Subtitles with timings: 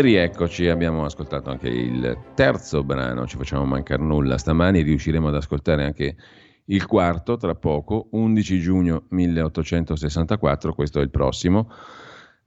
[0.00, 4.38] E rieccoci, abbiamo ascoltato anche il terzo brano, ci facciamo mancare nulla.
[4.38, 6.16] Stamani riusciremo ad ascoltare anche
[6.64, 11.70] il quarto tra poco, 11 giugno 1864, questo è il prossimo.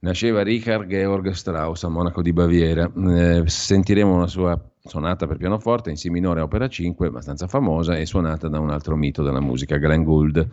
[0.00, 2.90] Nasceva Richard Georg Strauss a Monaco di Baviera.
[2.92, 8.04] Eh, sentiremo una sua sonata per pianoforte in Si minore opera 5, abbastanza famosa e
[8.04, 10.46] suonata da un altro mito della musica, Glenn Gould.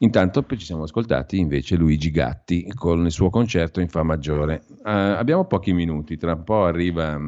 [0.00, 4.62] Intanto ci siamo ascoltati invece Luigi Gatti con il suo concerto in Fa maggiore.
[4.68, 7.18] Uh, abbiamo pochi minuti, tra un po' arriva,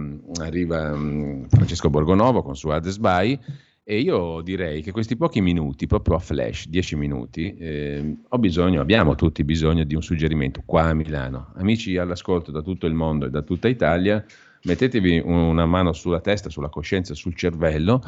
[0.43, 3.39] arriva um, Francesco Borgonovo con suo Ades By
[3.83, 8.83] e io direi che questi pochi minuti, proprio a flash, 10 minuti, eh, ho bisogno,
[8.83, 11.53] abbiamo tutti bisogno di un suggerimento qua a Milano.
[11.57, 14.23] Amici all'ascolto da tutto il mondo e da tutta Italia,
[14.63, 18.03] mettetevi una mano sulla testa, sulla coscienza, sul cervello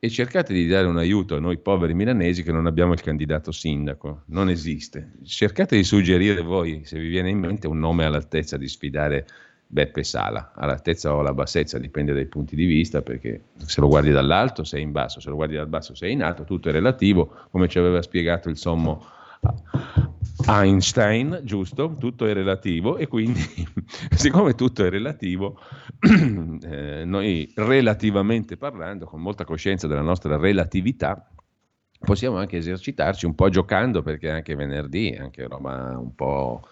[0.00, 3.50] e cercate di dare un aiuto a noi poveri milanesi che non abbiamo il candidato
[3.50, 4.22] sindaco.
[4.26, 5.14] Non esiste.
[5.24, 9.26] Cercate di suggerire voi, se vi viene in mente, un nome all'altezza di sfidare
[9.66, 14.10] Beppe Sala, all'altezza o alla bassezza, dipende dai punti di vista, perché se lo guardi
[14.10, 17.48] dall'alto sei in basso, se lo guardi dal basso sei in alto, tutto è relativo,
[17.50, 19.04] come ci aveva spiegato il sommo
[20.46, 21.96] Einstein, giusto?
[21.98, 23.40] Tutto è relativo e quindi,
[24.14, 25.58] siccome tutto è relativo,
[26.62, 31.28] eh, noi relativamente parlando, con molta coscienza della nostra relatività,
[31.98, 36.62] possiamo anche esercitarci un po' giocando, perché anche venerdì, anche roba un po'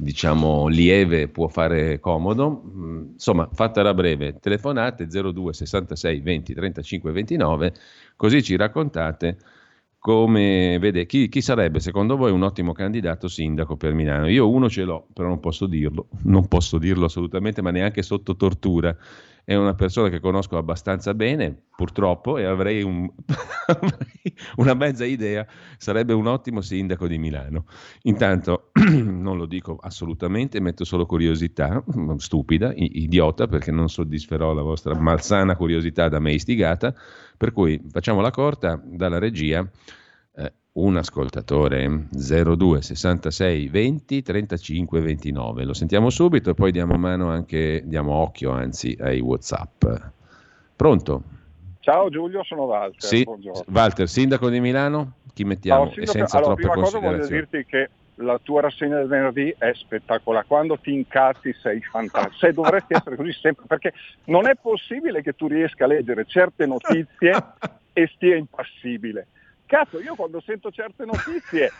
[0.00, 2.62] diciamo lieve può fare comodo.
[2.64, 7.74] Mm, insomma, fatta breve, telefonate 02 66 20 35 29,
[8.16, 9.38] così ci raccontate
[10.08, 14.26] come vede chi, chi, sarebbe secondo voi un ottimo candidato sindaco per Milano.
[14.26, 18.34] Io uno ce l'ho, però non posso dirlo, non posso dirlo assolutamente, ma neanche sotto
[18.34, 18.96] tortura
[19.44, 23.06] è una persona che conosco abbastanza bene, purtroppo, e avrei, un,
[24.56, 25.46] una mezza idea,
[25.76, 27.66] sarebbe un ottimo sindaco di Milano.
[28.04, 28.70] Intanto,
[29.04, 31.84] non lo dico assolutamente, metto solo curiosità,
[32.16, 36.94] stupida, idiota, perché non soddisferò la vostra malsana curiosità da me istigata,
[37.36, 39.70] per cui facciamo la corta dalla regia
[40.72, 45.64] un ascoltatore 02 66 20 35 29.
[45.64, 49.84] Lo sentiamo subito e poi diamo mano anche, diamo occhio anzi ai WhatsApp.
[50.76, 51.22] Pronto?
[51.80, 53.02] Ciao Giulio, sono Walter.
[53.02, 53.26] Sì.
[53.66, 55.14] Walter, sindaco di Milano?
[55.32, 55.84] Chi mettiamo?
[55.84, 59.54] No, sindaco, senza allora, troppe prima cosa voglio dirti che la tua rassegna del venerdì
[59.56, 60.44] è spettacolare.
[60.46, 62.36] Quando ti incazzi sei fantastico.
[62.36, 63.92] Se dovresti essere così sempre, perché
[64.24, 67.32] non è possibile che tu riesca a leggere certe notizie
[67.92, 69.26] e stia impassibile.
[69.68, 71.70] Cazzo, io quando sento certe notizie,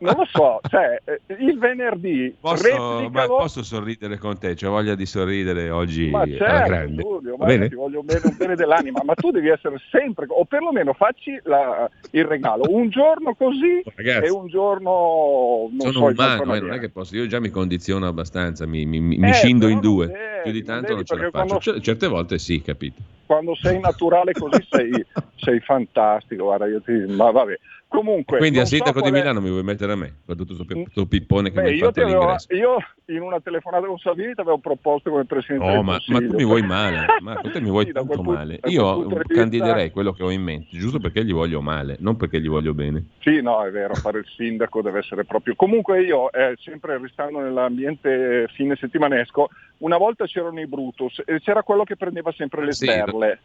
[0.00, 2.36] non lo so, cioè, eh, il venerdì...
[2.38, 4.54] Posso, ma posso sorridere con te?
[4.54, 7.00] C'ho voglia di sorridere oggi ma certo.
[7.00, 10.92] Giulio, ma ti voglio bene un bene dell'anima, ma tu devi essere sempre, o perlomeno
[10.92, 15.70] facci la, il regalo, un giorno così Ragazzi, e un giorno...
[15.70, 18.84] Non sono so, umano, eh, non è che posso, io già mi condiziono abbastanza, mi,
[18.84, 21.58] mi, mi eh, scindo in due, devi, più di tanto non, non ce la faccio.
[21.58, 21.80] Quando...
[21.80, 25.04] Certe volte sì, capito quando sei naturale così sei,
[25.34, 27.58] sei fantastico, guarda, io ti, ma vabbè.
[27.94, 29.42] Comunque, Quindi a sindaco so di Milano è...
[29.42, 32.36] mi vuoi mettere a me, con tutto questo pippone che Beh, mi hai fatto avevo,
[32.48, 36.34] Io in una telefonata con Salvini ti avevo proposto come Presidente oh, ma, ma, tu
[36.34, 38.58] mi vuoi male, ma tu mi vuoi sì, tanto punto, male.
[38.64, 42.48] Io candiderei quello che ho in mente, giusto perché gli voglio male, non perché gli
[42.48, 43.10] voglio bene.
[43.20, 45.54] Sì, no, è vero, fare il sindaco deve essere proprio...
[45.54, 51.62] Comunque io, eh, sempre restando nell'ambiente fine settimanesco, una volta c'erano i Brutus e c'era
[51.62, 53.38] quello che prendeva sempre le sì, sberle.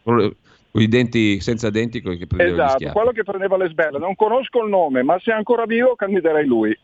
[0.72, 3.98] I denti senza denti che prendeva esatto, quello che prendeva le sberle.
[3.98, 6.78] Non conosco il nome, ma se è ancora vivo candiderei lui.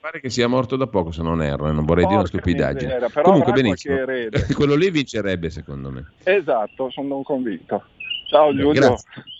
[0.00, 2.94] Pare che sia morto da poco, se non erro, non vorrei Porca dire una stupidaggine.
[2.94, 3.96] Miseria, Comunque benissimo.
[4.54, 6.06] Quello lì vincerebbe, secondo me.
[6.24, 7.84] Esatto, sono convinto.
[8.28, 8.72] Ciao Giulio.
[8.72, 9.36] Grazie.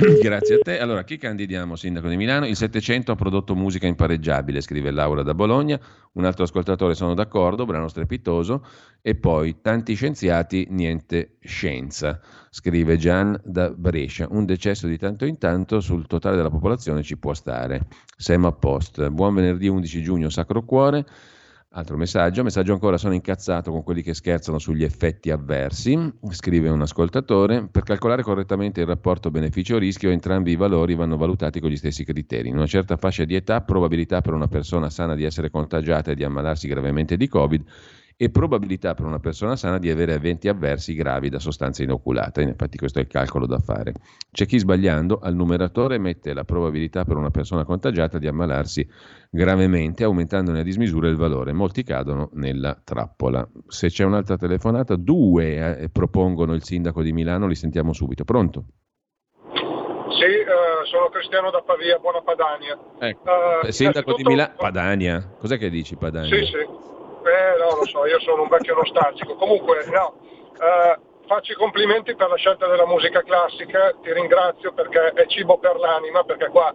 [0.22, 0.78] Grazie a te.
[0.78, 2.46] Allora, chi candidiamo sindaco di Milano?
[2.46, 5.78] Il 700 ha prodotto musica impareggiabile, scrive Laura da Bologna.
[6.12, 8.64] Un altro ascoltatore, sono d'accordo, brano strepitoso.
[9.02, 14.26] E poi tanti scienziati, niente scienza, scrive Gian da Brescia.
[14.30, 17.86] Un decesso di tanto in tanto sul totale della popolazione ci può stare.
[18.16, 19.08] Sema Post.
[19.08, 21.04] Buon venerdì 11 giugno, Sacro Cuore.
[21.72, 25.96] Altro messaggio, messaggio ancora, sono incazzato con quelli che scherzano sugli effetti avversi,
[26.30, 31.70] scrive un ascoltatore, per calcolare correttamente il rapporto beneficio-rischio entrambi i valori vanno valutati con
[31.70, 32.48] gli stessi criteri.
[32.48, 36.16] In una certa fascia di età, probabilità per una persona sana di essere contagiata e
[36.16, 37.64] di ammalarsi gravemente di Covid
[38.22, 42.42] e probabilità per una persona sana di avere eventi avversi gravi da sostanza inoculata.
[42.42, 43.94] Infatti questo è il calcolo da fare.
[44.30, 48.86] C'è chi sbagliando al numeratore mette la probabilità per una persona contagiata di ammalarsi
[49.30, 51.54] gravemente, aumentandone a dismisura il valore.
[51.54, 53.48] Molti cadono nella trappola.
[53.68, 58.24] Se c'è un'altra telefonata, due eh, propongono il sindaco di Milano, li sentiamo subito.
[58.24, 58.64] Pronto?
[60.18, 62.78] Sì, eh, sono Cristiano da Pavia, buona Padania.
[62.98, 63.22] Ecco.
[63.64, 65.36] Uh, sindaco di Milano, Padania.
[65.38, 66.36] Cos'è che dici Padania?
[66.36, 66.79] Sì, sì.
[67.24, 69.34] Eh, no, lo so, io sono un vecchio nostalgico.
[69.36, 70.14] Comunque, no,
[70.54, 75.58] eh, faccio i complimenti per la scelta della musica classica, ti ringrazio perché è cibo
[75.58, 76.74] per l'anima, perché qua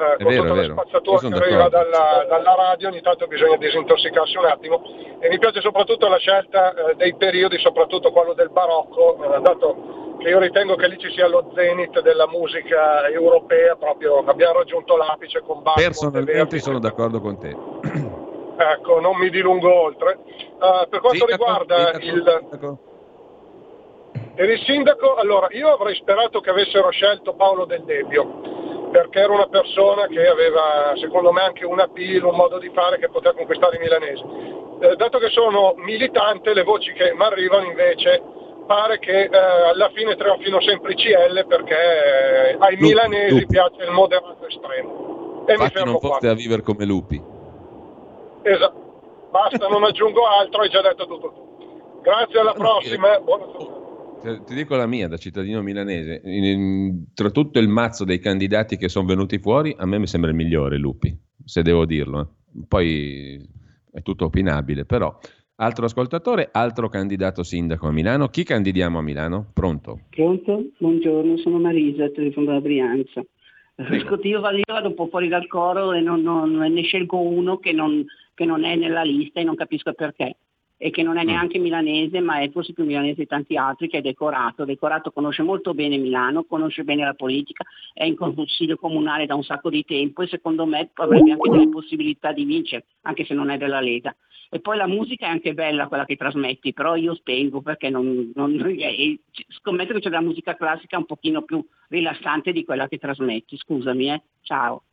[0.00, 4.38] eh, con vero, tutta la spazzatura che arriva dalla, dalla, radio ogni tanto bisogna disintossicarsi
[4.38, 4.82] un attimo
[5.20, 10.16] e mi piace soprattutto la scelta eh, dei periodi, soprattutto quello del barocco, eh, dato
[10.18, 14.96] che io ritengo che lì ci sia lo zenit della musica europea, proprio abbiamo raggiunto
[14.96, 15.76] l'apice con Bach.
[15.76, 18.08] Personalmente sono d'accordo con te.
[18.60, 20.18] Ecco, non mi dilungo oltre.
[20.60, 22.78] Uh, per quanto sì, riguarda sì, il...
[24.34, 29.32] Per il sindaco, allora, io avrei sperato che avessero scelto Paolo Del Debbio, perché era
[29.32, 33.34] una persona che aveva, secondo me, anche un appeal, un modo di fare che poteva
[33.34, 34.22] conquistare i milanesi.
[34.80, 38.22] Eh, dato che sono militante, le voci che mi arrivano invece
[38.66, 43.46] pare che eh, alla fine trionfino sempre i CL perché eh, ai lupi, milanesi lupi.
[43.46, 45.44] piace il moderato estremo.
[45.46, 47.38] E Infatti mi fermo non foste a vivere come lupi.
[48.42, 49.28] Esatto.
[49.30, 52.00] Basta, non aggiungo altro, hai già detto tutto tu.
[52.02, 53.20] Grazie, alla prossima.
[53.20, 53.46] Buona
[54.44, 58.76] ti dico la mia da cittadino milanese, in, in, tra tutto il mazzo dei candidati
[58.76, 62.20] che sono venuti fuori, a me mi sembra il migliore Lupi, se devo dirlo.
[62.20, 62.64] Eh.
[62.68, 63.40] Poi
[63.90, 65.16] è tutto opinabile, però
[65.56, 68.28] altro ascoltatore, altro candidato sindaco a Milano.
[68.28, 69.50] Chi candidiamo a Milano?
[69.54, 70.00] Pronto?
[70.10, 70.64] Pronto?
[70.78, 73.22] Buongiorno, sono Marisa, telefono da Brianza.
[74.22, 77.56] Io vado, io vado un po' fuori dal coro e non, non, ne scelgo uno
[77.58, 78.04] che non,
[78.34, 80.36] che non è nella lista e non capisco perché
[80.82, 81.26] e che non è mm.
[81.26, 84.64] neanche milanese, ma è forse più milanese di tanti altri, che è Decorato.
[84.64, 89.42] Decorato conosce molto bene Milano, conosce bene la politica, è in consiglio comunale da un
[89.42, 93.50] sacco di tempo e secondo me avrebbe anche delle possibilità di vincere, anche se non
[93.50, 94.16] è della Lega.
[94.48, 98.32] E poi la musica è anche bella quella che trasmetti, però io spengo perché non,
[98.34, 98.56] non,
[99.48, 103.58] scommetto che c'è della musica classica un pochino più rilassante di quella che trasmetti.
[103.58, 104.22] Scusami, eh.
[104.40, 104.84] Ciao.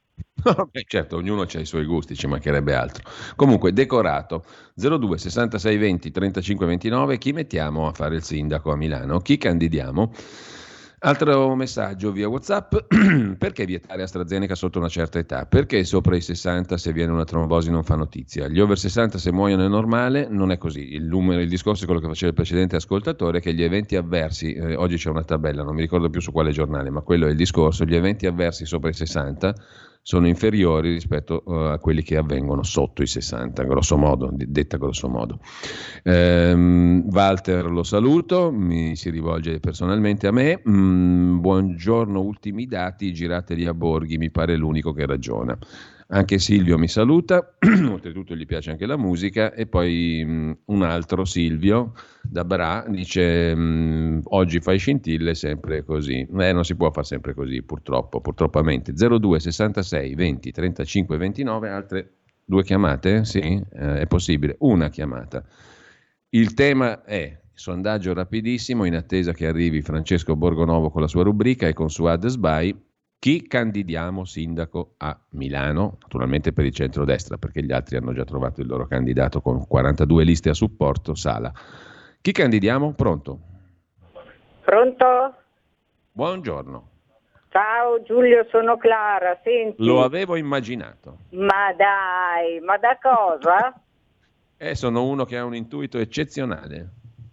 [0.72, 3.04] Beh, certo, ognuno ha i suoi gusti, ci mancherebbe altro.
[3.36, 4.44] Comunque, decorato
[4.76, 9.20] 02 66 20 35 29, chi mettiamo a fare il sindaco a Milano?
[9.20, 10.12] Chi candidiamo?
[11.00, 12.76] Altro messaggio via WhatsApp:
[13.38, 15.46] perché vietare AstraZeneca sotto una certa età?
[15.46, 18.48] Perché sopra i 60 se viene una trombosi non fa notizia?
[18.48, 20.28] Gli over 60 se muoiono è normale?
[20.28, 20.94] Non è così.
[20.94, 24.54] Il, numero, il discorso è quello che faceva il precedente ascoltatore: che gli eventi avversi,
[24.54, 27.30] eh, oggi c'è una tabella, non mi ricordo più su quale giornale, ma quello è
[27.30, 29.54] il discorso: gli eventi avversi sopra i 60
[30.08, 35.10] sono inferiori rispetto uh, a quelli che avvengono sotto i 60, grosso modo, detta grosso
[35.10, 35.42] modo.
[36.04, 40.62] Ehm, Walter lo saluto, mi si rivolge personalmente a me.
[40.66, 45.58] Mm, buongiorno, ultimi dati, girateli a Borghi, mi pare l'unico che ragiona.
[46.10, 51.26] Anche Silvio mi saluta, oltretutto gli piace anche la musica e poi um, un altro
[51.26, 56.26] Silvio da Bra dice um, oggi fai scintille sempre così.
[56.40, 58.94] Eh, non si può fare sempre così purtroppo, purtroppamente.
[58.94, 62.12] 02 66 20 35 29, altre
[62.46, 63.26] due chiamate?
[63.26, 65.44] Sì, eh, è possibile, una chiamata.
[66.30, 71.68] Il tema è sondaggio rapidissimo in attesa che arrivi Francesco Borgonovo con la sua rubrica
[71.68, 72.74] e con Suad Sbai
[73.20, 78.62] chi candidiamo sindaco a Milano, naturalmente per il centrodestra, perché gli altri hanno già trovato
[78.62, 81.52] il loro candidato con 42 liste a supporto, Sala.
[82.22, 82.94] Chi candidiamo?
[82.94, 83.40] Pronto?
[84.64, 85.36] Pronto?
[86.12, 86.90] Buongiorno.
[87.50, 89.84] Ciao Giulio, sono Clara, senti.
[89.84, 91.18] Lo avevo immaginato.
[91.32, 93.74] Ma dai, ma da cosa?
[94.58, 96.90] eh, sono uno che ha un intuito eccezionale.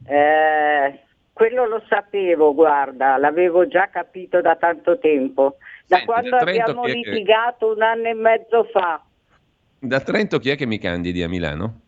[0.06, 1.03] Eh,
[1.34, 5.56] quello lo sapevo, guarda, l'avevo già capito da tanto tempo.
[5.86, 7.74] Da Senti, quando da abbiamo litigato che...
[7.74, 9.02] un anno e mezzo fa.
[9.80, 11.80] Da Trento chi è che mi candidi a Milano?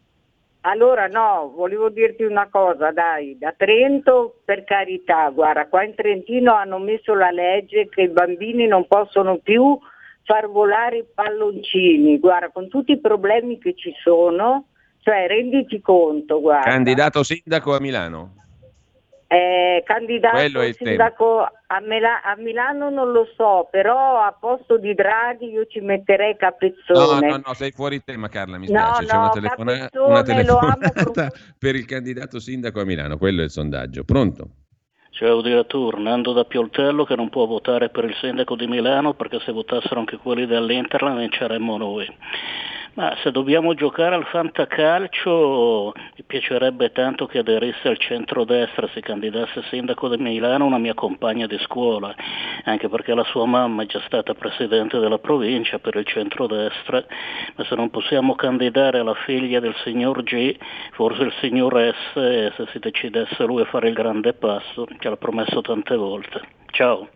[0.63, 6.53] Allora no, volevo dirti una cosa, dai, da Trento per carità, guarda, qua in Trentino
[6.53, 9.79] hanno messo la legge che i bambini non possono più
[10.25, 14.67] far volare i palloncini, guarda, con tutti i problemi che ci sono,
[15.03, 16.69] cioè renditi conto, guarda.
[16.69, 18.46] Candidato sindaco a Milano?
[19.29, 25.47] Eh, candidato sindaco a, Mela- a, Milano non lo so, però a posto di Draghi
[25.51, 27.27] io ci metterei Capezzone.
[27.27, 30.23] No, no, no, sei fuori tema Carla, mi spiace, no, c'è no, una, telefona- una
[30.23, 34.05] telefonata per il candidato sindaco a Milano, quello è il sondaggio.
[34.05, 34.49] Pronto?
[35.11, 39.41] Ciao direttore, Nando da Pioltello che non può votare per il sindaco di Milano perché
[39.41, 42.07] se votassero anche quelli dell'Interland vinceremmo noi.
[42.97, 49.65] Ma se dobbiamo giocare al fantacalcio mi piacerebbe tanto che aderisse al centro-destra, si candidasse
[49.65, 52.15] sindaco di Milano una mia compagna di scuola,
[52.65, 57.05] anche perché la sua mamma è già stata presidente della provincia per il centro-destra,
[57.57, 60.57] ma se non possiamo candidare la figlia del signor G,
[60.93, 65.19] forse il signor S, se si decidesse lui a fare il grande passo, ce l'ha
[65.19, 66.41] promesso tante volte.
[66.71, 67.07] Ciao.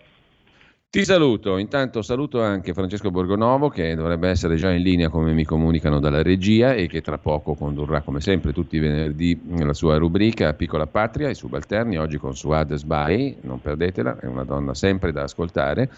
[0.93, 5.45] Ti saluto, intanto saluto anche Francesco Borgonovo che dovrebbe essere già in linea come mi
[5.45, 9.99] comunicano dalla regia e che tra poco condurrà come sempre tutti i venerdì la sua
[9.99, 15.13] rubrica Piccola Patria, i subalterni, oggi con Suad Sbai, non perdetela, è una donna sempre
[15.13, 15.89] da ascoltare.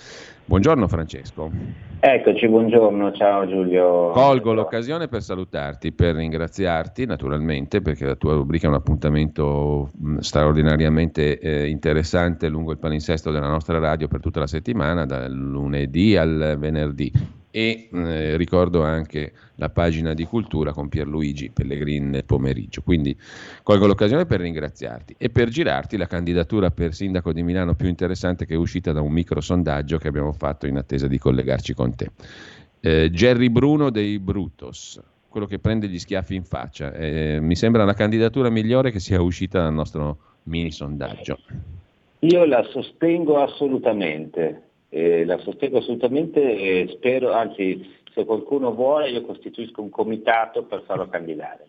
[0.45, 1.51] Buongiorno Francesco.
[2.01, 4.11] Eccoci, buongiorno, ciao Giulio.
[4.11, 11.39] Colgo l'occasione per salutarti, per ringraziarti naturalmente perché la tua rubrica è un appuntamento straordinariamente
[11.39, 16.57] eh, interessante lungo il palinsesto della nostra radio per tutta la settimana, dal lunedì al
[16.59, 22.81] venerdì e eh, ricordo anche la pagina di cultura con Pierluigi Pellegrin nel pomeriggio.
[22.81, 23.17] Quindi
[23.63, 28.47] colgo l'occasione per ringraziarti e per girarti la candidatura per sindaco di Milano più interessante
[28.47, 31.95] che è uscita da un micro sondaggio che abbiamo fatto in attesa di collegarci con
[31.95, 32.11] te.
[32.81, 36.91] Eh, Jerry Bruno dei Brutos, quello che prende gli schiaffi in faccia.
[36.95, 41.39] Eh, mi sembra la candidatura migliore che sia uscita dal nostro mini sondaggio.
[42.21, 49.23] Io la sostengo assolutamente eh, la sostengo assolutamente e spero, anzi se qualcuno vuole io
[49.23, 51.67] costituisco un comitato per farlo candidare.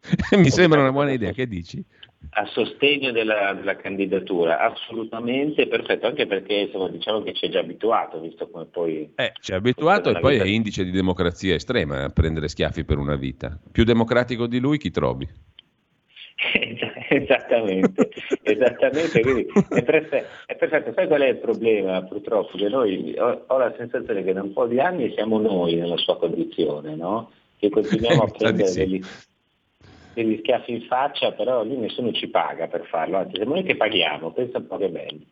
[0.36, 1.82] Mi sembra una buona idea, che dici?
[2.30, 7.60] A sostegno della, della, candidatura, assolutamente perfetto, anche perché insomma, diciamo che ci è già
[7.60, 9.12] abituato, visto come poi...
[9.14, 10.44] Eh, ci è abituato e poi vita...
[10.44, 13.56] è indice di democrazia estrema a prendere schiaffi per una vita.
[13.70, 15.28] Più democratico di lui chi trovi?
[17.08, 18.10] esattamente,
[18.42, 20.92] esattamente, quindi è, perfe- è, perfetto.
[20.94, 22.56] Sai qual è il problema purtroppo?
[22.56, 25.96] Che noi ho, ho, la sensazione che da un po' di anni siamo noi nella
[25.96, 27.30] sua condizione, no?
[27.58, 28.78] Che continuiamo a prendere sì.
[28.78, 29.00] degli,
[30.14, 33.76] degli, schiaffi in faccia, però lì nessuno ci paga per farlo, anzi siamo noi che
[33.76, 35.24] paghiamo, pensa un po' che bello.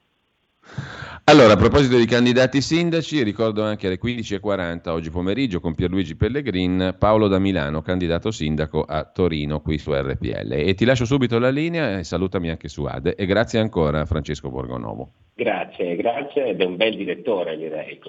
[1.25, 6.97] Allora, a proposito di candidati sindaci, ricordo anche alle 15.40 oggi pomeriggio con Pierluigi Pellegrin,
[6.99, 10.53] Paolo da Milano, candidato sindaco a Torino qui su RPL.
[10.53, 13.15] E ti lascio subito la linea e salutami anche su Ade.
[13.15, 15.13] E grazie ancora a Francesco Borgonovo.
[15.35, 18.01] Grazie, grazie ed è un bel direttore direi.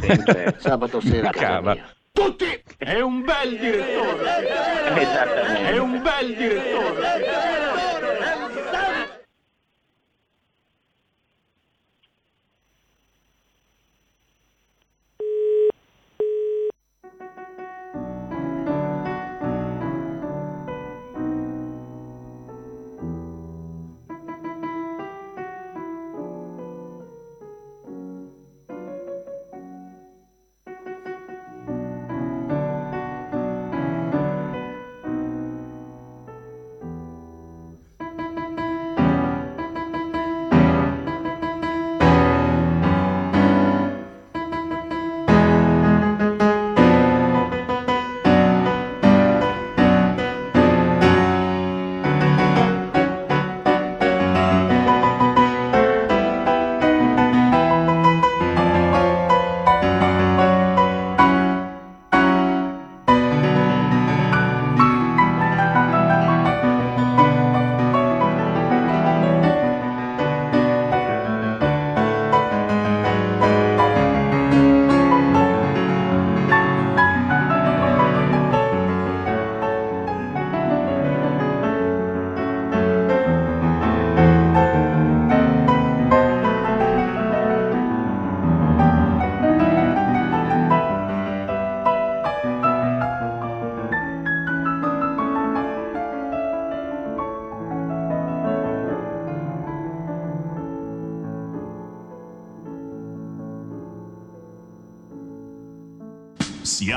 [0.00, 0.54] Sempre...
[0.58, 1.30] Sabato sera.
[1.30, 1.76] Cava.
[2.12, 2.46] Tutti!
[2.76, 5.00] È un bel direttore!
[5.00, 5.70] Esattamente.
[5.70, 7.59] È un bel direttore!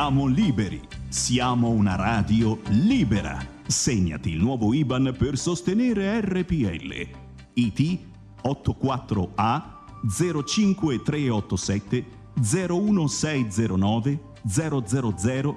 [0.04, 0.82] Siamo liberi.
[1.08, 3.42] Siamo una radio libera.
[3.66, 7.08] Segnati il nuovo IBAN per sostenere RPL.
[7.54, 8.00] IT
[8.44, 9.64] 84A
[10.06, 12.06] 05387
[12.36, 15.56] 01609 000 003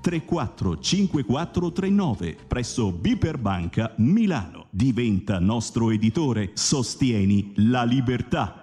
[0.00, 4.66] 345439 presso Biperbanca Milano.
[4.70, 6.50] Diventa nostro editore.
[6.54, 8.61] Sostieni la libertà.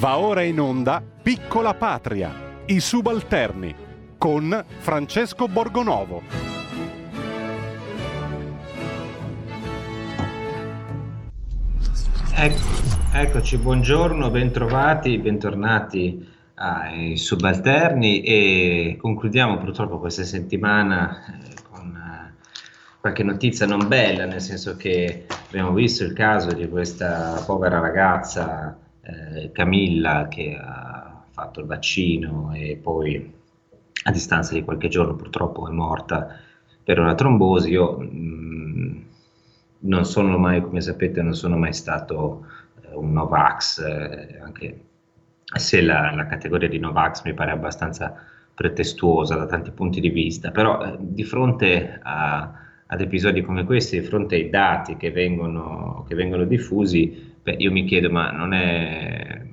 [0.00, 2.32] Va ora in onda Piccola Patria,
[2.64, 3.74] i subalterni,
[4.16, 6.22] con Francesco Borgonovo.
[12.34, 12.62] Ecco,
[13.12, 22.34] eccoci, buongiorno, bentrovati, bentornati ai subalterni e concludiamo purtroppo questa settimana eh, con eh,
[22.98, 28.78] qualche notizia non bella, nel senso che abbiamo visto il caso di questa povera ragazza
[29.10, 33.32] eh, Camilla che ha fatto il vaccino e poi
[34.02, 36.36] a distanza di qualche giorno purtroppo è morta
[36.82, 37.70] per una trombosi.
[37.70, 39.00] Io mh, mm,
[39.80, 42.46] non sono mai, come sapete, non sono mai stato
[42.82, 44.80] eh, un Novax, eh, anche
[45.44, 48.14] se la, la, categoria di Novax mi pare abbastanza
[48.54, 52.52] pretestuosa da tanti punti di vista, però eh, di fronte a,
[52.86, 57.70] ad episodi come questi, di fronte ai dati che vengono, che vengono diffusi, beh, io
[57.70, 59.46] mi chiedo, ma non è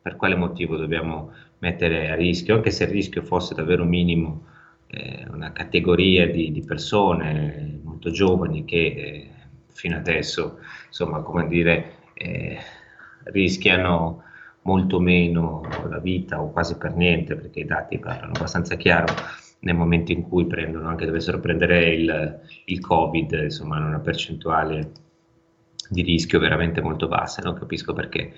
[0.00, 4.46] per quale motivo dobbiamo mettere a rischio, anche se il rischio fosse davvero minimo,
[4.86, 9.30] eh, una categoria di, di, persone molto giovani che eh,
[9.66, 12.58] fino adesso, insomma, come dire, eh,
[13.24, 14.22] rischiano
[14.62, 19.12] molto meno la vita o quasi per niente, perché i dati parlano abbastanza chiaro
[19.60, 24.90] nel momento in cui prendono, anche dovessero prendere il, il Covid, insomma, hanno una percentuale
[25.88, 27.42] di rischio veramente molto bassa.
[27.42, 28.34] Non capisco perché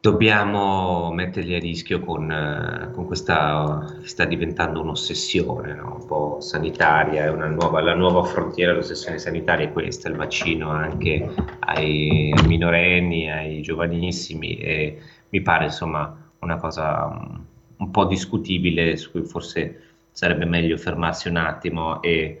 [0.00, 5.98] dobbiamo metterli a rischio con, eh, con questa che sta diventando un'ossessione no?
[6.00, 12.32] un po' sanitaria, nuova, la nuova frontiera dell'ossessione sanitaria è questa, il vaccino anche ai
[12.46, 17.44] minorenni, ai giovanissimi e mi pare insomma una cosa um,
[17.76, 22.40] un po' discutibile su cui forse sarebbe meglio fermarsi un attimo e,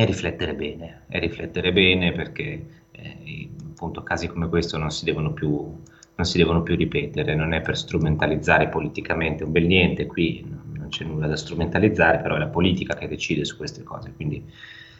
[0.00, 5.34] e riflettere bene, e riflettere bene perché eh, appunto casi come questo non si devono
[5.34, 10.44] più non si devono più ripetere, non è per strumentalizzare politicamente un bel niente, qui
[10.46, 14.44] non c'è nulla da strumentalizzare, però è la politica che decide su queste cose, quindi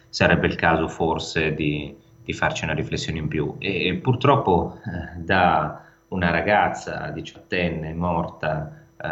[0.08, 3.54] sarebbe il caso forse di, di farci una riflessione in più.
[3.58, 9.08] E, e purtroppo eh, da una ragazza diciottenne morta eh,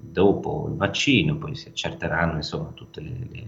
[0.00, 3.46] dopo il vaccino, poi si accerteranno insomma tutte le, le,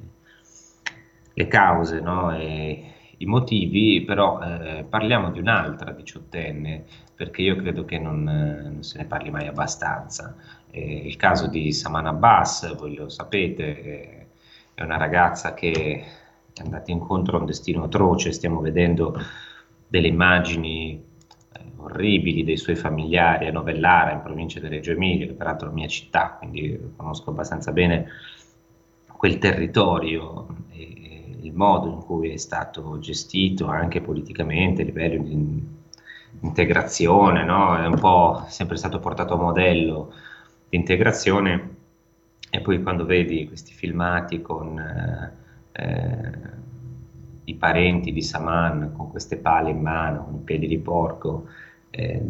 [1.39, 2.35] le cause no?
[2.35, 2.83] e
[3.19, 8.99] i motivi, però eh, parliamo di un'altra diciottenne perché io credo che non, non se
[8.99, 10.35] ne parli mai abbastanza.
[10.71, 14.27] Eh, il caso di Saman Abbas, voi lo sapete, eh,
[14.75, 15.73] è una ragazza che
[16.53, 19.19] è andata incontro a un destino atroce, stiamo vedendo
[19.89, 21.03] delle immagini
[21.53, 25.71] eh, orribili dei suoi familiari a Novellara, in provincia di Reggio Emilia, che peraltro è
[25.71, 28.07] la mia città, quindi conosco abbastanza bene
[29.17, 31.06] quel territorio e
[31.47, 35.75] il modo in cui è stato gestito anche politicamente a livello di
[36.41, 37.77] integrazione, no?
[37.77, 40.13] è un po' sempre stato portato a modello
[40.69, 41.75] di integrazione
[42.51, 45.33] e poi quando vedi questi filmati con eh,
[45.73, 46.33] eh,
[47.45, 51.47] i parenti di Saman con queste pale in mano, con i piedi di porco,
[51.91, 52.23] eh,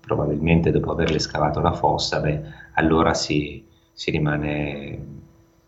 [0.00, 2.42] probabilmente dopo averle scavato la fossa, beh,
[2.74, 5.22] allora si, si rimane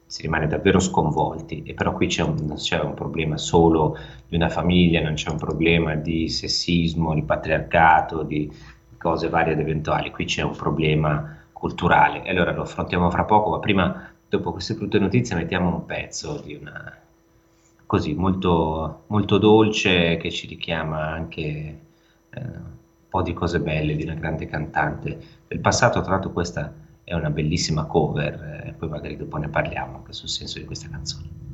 [0.07, 3.97] si rimane davvero sconvolti, e però qui c'è un, c'è un problema solo
[4.29, 8.51] di una famiglia, non c'è un problema di sessismo, di patriarcato, di
[8.97, 12.23] cose varie ed eventuali, qui c'è un problema culturale.
[12.25, 16.40] E allora lo affrontiamo fra poco, ma prima, dopo queste brutte notizie, mettiamo un pezzo
[16.45, 17.01] di una
[17.87, 21.42] così molto, molto dolce che ci richiama anche
[22.31, 26.73] eh, un po' di cose belle di una grande cantante del passato, tra l'altro questa
[27.09, 30.88] è una bellissima cover, e poi magari dopo ne parliamo anche sul senso di questa
[30.88, 31.45] canzone.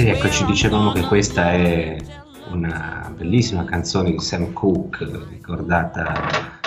[0.00, 1.96] Eccoci, dicevamo che questa è
[2.52, 6.14] una bellissima canzone di Sam Cooke, ricordata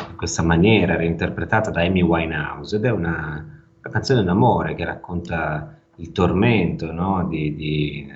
[0.10, 5.80] in questa maniera, reinterpretata da Amy Winehouse, ed è una, una canzone d'amore che racconta
[5.96, 7.26] il tormento no?
[7.26, 8.12] di, di,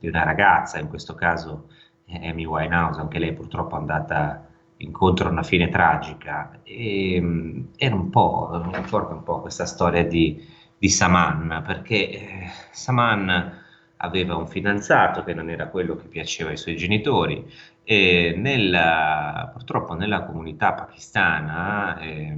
[0.00, 1.68] di, una ragazza, in questo caso
[2.08, 7.94] Amy Winehouse, anche lei purtroppo è andata incontro a una fine tragica, e mm, era
[7.94, 10.44] un po', ricorda un po' questa storia di,
[10.76, 13.59] di Saman, perché eh, Saman
[14.02, 17.44] aveva un fidanzato che non era quello che piaceva ai suoi genitori
[17.84, 22.36] e nella, purtroppo nella comunità pakistana eh,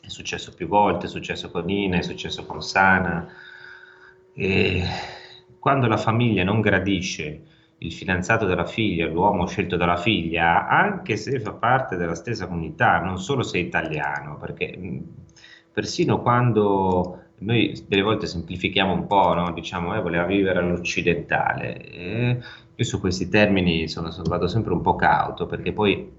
[0.00, 3.26] è successo più volte, è successo con Ina, è successo con Sana,
[4.34, 4.84] e
[5.58, 7.42] quando la famiglia non gradisce
[7.78, 12.98] il fidanzato della figlia, l'uomo scelto dalla figlia, anche se fa parte della stessa comunità,
[13.00, 14.78] non solo se è italiano, perché
[15.72, 19.52] persino quando noi delle volte semplifichiamo un po', no?
[19.52, 21.90] diciamo, eh, voleva vivere all'occidentale.
[21.90, 22.38] E
[22.74, 26.10] io su questi termini sono, sono, vado sempre un po' cauto, perché poi,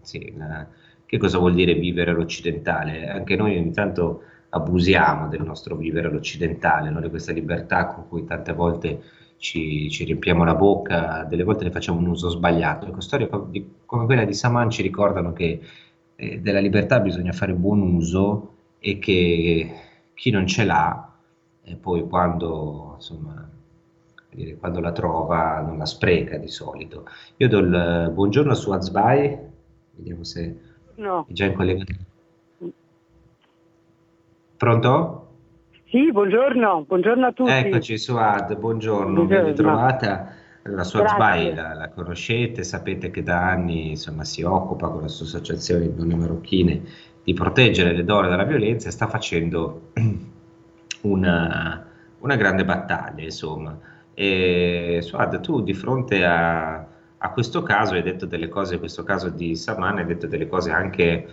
[0.00, 0.66] sì, la,
[1.04, 3.08] che cosa vuol dire vivere all'occidentale?
[3.08, 7.00] Anche noi ogni tanto abusiamo del nostro vivere all'occidentale, no?
[7.00, 9.02] di questa libertà con cui tante volte
[9.36, 12.86] ci, ci, riempiamo la bocca, delle volte ne facciamo un uso sbagliato.
[12.86, 15.60] Ecco, storie come quella di Saman ci ricordano che
[16.16, 19.85] eh, della libertà bisogna fare buon uso e che
[20.16, 21.12] chi non ce l'ha,
[21.62, 23.48] e poi quando, insomma,
[24.58, 27.06] quando la trova non la spreca di solito.
[27.36, 29.38] Io do il buongiorno su Azbai,
[29.92, 30.56] vediamo se
[30.96, 31.26] no.
[31.28, 32.04] è già in collegamento.
[34.56, 35.28] Pronto?
[35.84, 37.50] Sì, buongiorno, buongiorno a tutti.
[37.50, 39.26] Eccoci Suad, buongiorno, buongiorno.
[39.26, 40.32] ben ritrovata.
[40.62, 45.08] La sua SBAI la, la, conoscete, sapete che da anni insomma, si occupa con la
[45.08, 46.82] sua associazione di donne marocchine
[47.26, 49.90] di proteggere le donne dalla violenza e sta facendo
[51.02, 51.84] una,
[52.20, 53.76] una grande battaglia, insomma.
[54.14, 56.86] E Suad, tu di fronte a,
[57.18, 60.46] a, questo caso hai detto delle cose, in questo caso di Saman, hai detto delle
[60.46, 61.26] cose anche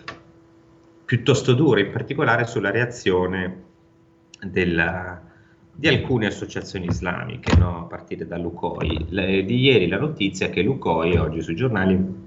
[1.06, 3.62] piuttosto dure, in particolare sulla reazione
[4.42, 5.22] della,
[5.72, 7.82] di alcune associazioni islamiche, no?
[7.82, 9.06] a partire da Lucoi.
[9.10, 12.23] Le, di ieri la notizia che Lucoi, oggi sui giornali,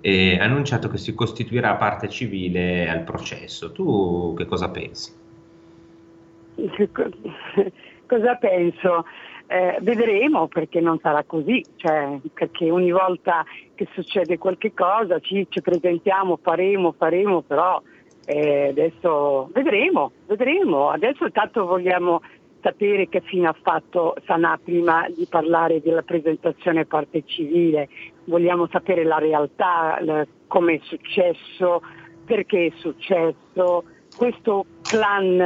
[0.00, 3.72] e ha annunciato che si costituirà parte civile al processo.
[3.72, 5.12] Tu che cosa pensi?
[8.06, 9.04] Cosa penso?
[9.46, 15.46] Eh, vedremo perché non sarà così, cioè, perché ogni volta che succede qualche cosa ci,
[15.48, 17.80] ci presentiamo, faremo, faremo, però
[18.26, 20.90] eh, adesso vedremo, vedremo.
[20.90, 22.20] Adesso tanto vogliamo
[22.62, 27.88] sapere che fine ha fatto Sanà prima di parlare della presentazione parte civile,
[28.24, 29.98] vogliamo sapere la realtà,
[30.46, 31.82] come è successo,
[32.24, 33.84] perché è successo,
[34.16, 35.40] questo clan,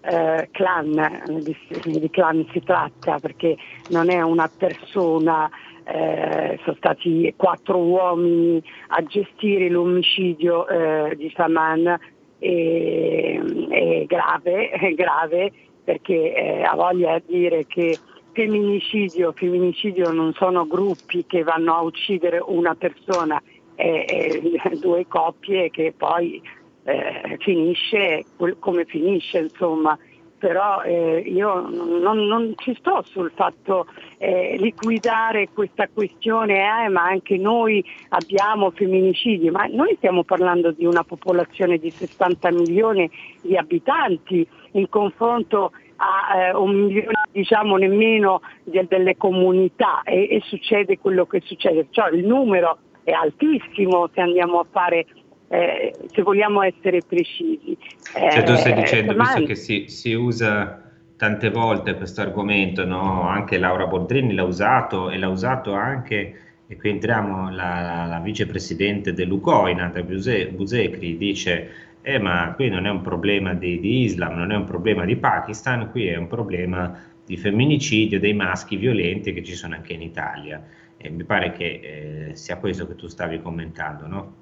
[0.00, 3.56] eh, clan di, di, clan si tratta perché
[3.90, 5.50] non è una persona,
[5.84, 11.98] eh, sono stati quattro uomini a gestire l'omicidio eh, di Saman,
[12.40, 15.52] è grave, è grave
[15.84, 17.96] perché eh, ha voglia di dire che
[18.32, 23.42] femminicidio, femminicidio non sono gruppi che vanno a uccidere una persona,
[23.74, 26.40] è, è due coppie che poi
[26.84, 28.24] eh, finisce
[28.58, 29.98] come finisce insomma
[30.40, 37.04] però eh, io non, non, ci sto sul fatto eh, liquidare questa questione, eh, ma
[37.04, 43.08] anche noi abbiamo femminicidi, ma noi stiamo parlando di una popolazione di 60 milioni
[43.42, 50.40] di abitanti in confronto a eh, un milione diciamo nemmeno de, delle comunità e, e,
[50.46, 55.04] succede quello che succede, cioè il numero è altissimo se andiamo a fare
[55.52, 57.76] eh, se vogliamo essere precisi.
[58.12, 60.80] Cioè tu stai eh, dicendo, visto che si, si, usa
[61.16, 63.22] tante volte questo argomento, no?
[63.22, 66.34] anche Laura Boldrini l'ha usato e l'ha usato anche,
[66.68, 71.70] e qui entriamo, la, la vicepresidente dell'UCOI, Nata Busecri, dice
[72.02, 75.16] eh, ma qui non è un problema di, di, Islam, non è un problema di
[75.16, 80.02] Pakistan, qui è un problema di femminicidio dei maschi violenti che ci sono anche in
[80.02, 80.64] Italia.
[80.96, 84.39] E mi pare che eh, sia questo che tu stavi commentando, no?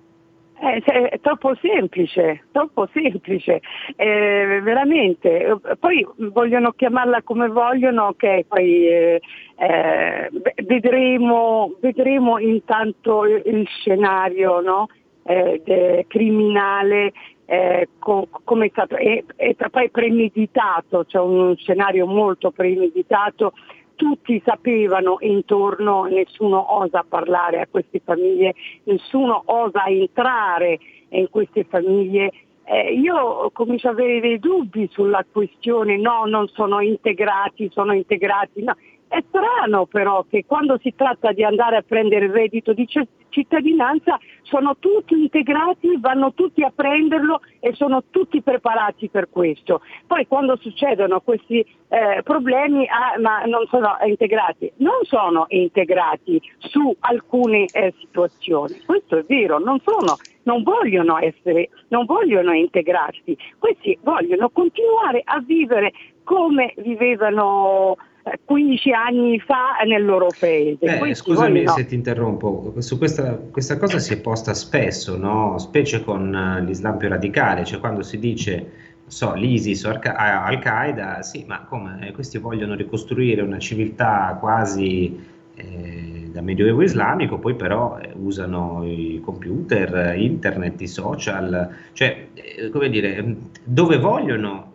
[0.61, 3.61] Eh, è troppo semplice, troppo semplice,
[3.95, 5.57] eh, veramente.
[5.79, 9.21] Poi vogliono chiamarla come vogliono, ok, poi eh,
[9.57, 10.31] eh
[10.65, 14.89] vedremo, vedremo, intanto il scenario no?
[15.23, 17.13] Eh, criminale
[17.51, 23.55] eh, co- come è stato, è, è, poi premeditato, c'è cioè un scenario molto premeditato,
[23.99, 32.31] tutti sapevano intorno, nessuno osa parlare a queste famiglie, nessuno osa entrare in queste famiglie.
[32.63, 38.63] Eh, io comincio ad avere dei dubbi sulla questione, no, non sono integrati, sono integrati,
[38.63, 38.77] no,
[39.09, 42.87] È strano però che quando si tratta di andare a prendere il reddito di
[43.31, 49.81] cittadinanza sono tutti integrati, vanno tutti a prenderlo e sono tutti preparati per questo.
[50.07, 56.95] Poi quando succedono questi eh, problemi ah, ma non sono integrati, non sono integrati su
[57.01, 63.99] alcune eh, situazioni, questo è vero, non, sono, non vogliono essere, non vogliono integrarsi, questi
[64.03, 65.93] vogliono continuare a vivere
[66.25, 67.97] come vivevano
[68.45, 70.99] 15 anni fa nel loro paese.
[70.99, 71.73] Beh, scusami no.
[71.73, 75.59] se ti interrompo, su questa, questa, cosa si è posta spesso, no?
[75.59, 78.71] specie con uh, l'Islam più radicale, cioè quando si dice
[79.07, 82.11] so, l'ISIS o Al-Qaeda, sì, ma come?
[82.13, 85.19] Questi vogliono ricostruire una civiltà quasi
[85.55, 92.71] eh, da medioevo islamico, poi però eh, usano i computer, internet, i social, cioè, eh,
[92.71, 94.73] come dire, dove vogliono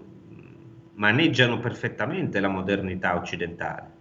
[1.04, 3.92] maneggiano perfettamente la modernità occidentale.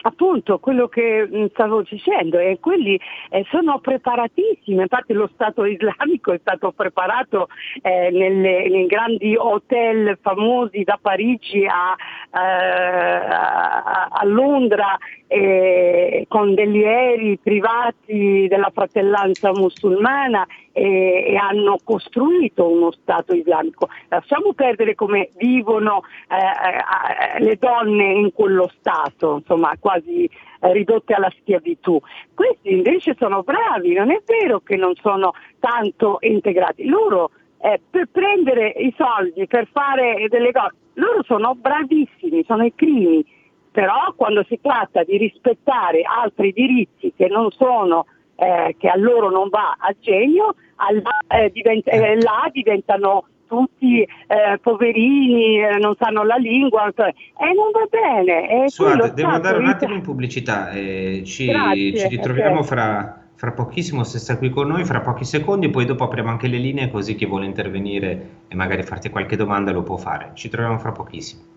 [0.00, 6.32] Appunto, quello che mm, stavo dicendo, e quelli eh, sono preparatissimi, infatti lo Stato islamico
[6.32, 7.48] è stato preparato
[7.82, 11.96] eh, nelle, nei grandi hotel famosi da Parigi a,
[12.30, 20.46] eh, a, a Londra eh, con degli aerei privati della fratellanza musulmana
[20.78, 23.88] e, e, hanno costruito uno Stato islamico.
[24.08, 31.14] Lasciamo perdere come vivono eh, eh, le donne in quello Stato, insomma quasi eh, ridotte
[31.14, 32.00] alla schiavitù.
[32.32, 36.86] Questi invece sono bravi, non è vero che non sono tanto integrati.
[36.86, 42.72] Loro eh, per prendere i soldi, per fare delle cose, loro sono bravissimi, sono i
[42.74, 43.24] crimi,
[43.72, 48.06] però quando si tratta di rispettare altri diritti che non sono
[48.38, 54.02] eh, che a loro non va a genio, alla, eh, diventa, eh, là diventano tutti
[54.02, 58.68] eh, poverini, eh, non sanno la lingua, e eh, non va bene.
[58.68, 64.38] Suate, devo andare un attimo in pubblicità, ci, ci, ritroviamo fra, fra, pochissimo se sta
[64.38, 67.46] qui con noi, fra pochi secondi, poi dopo apriamo anche le linee così chi vuole
[67.46, 70.30] intervenire e magari farti qualche domanda lo può fare.
[70.34, 71.56] Ci troviamo fra pochissimo.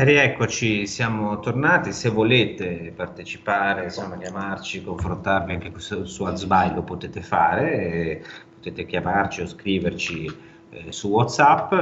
[0.00, 1.92] E rieccoci, siamo tornati.
[1.92, 8.24] Se volete partecipare, insomma, chiamarci, confrontarvi anche su, su Azbai, lo potete fare.
[8.54, 10.34] potete chiamarci o scriverci
[10.70, 11.74] eh, su WhatsApp.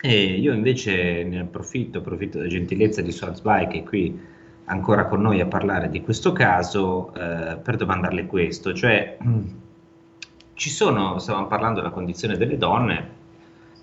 [0.00, 4.18] E io invece ne approfitto, approfitto della gentilezza di Swazby che è qui
[4.64, 9.18] ancora con noi a parlare di questo caso eh, per domandarle questo, cioè
[10.54, 13.20] ci sono, stavamo parlando della condizione delle donne,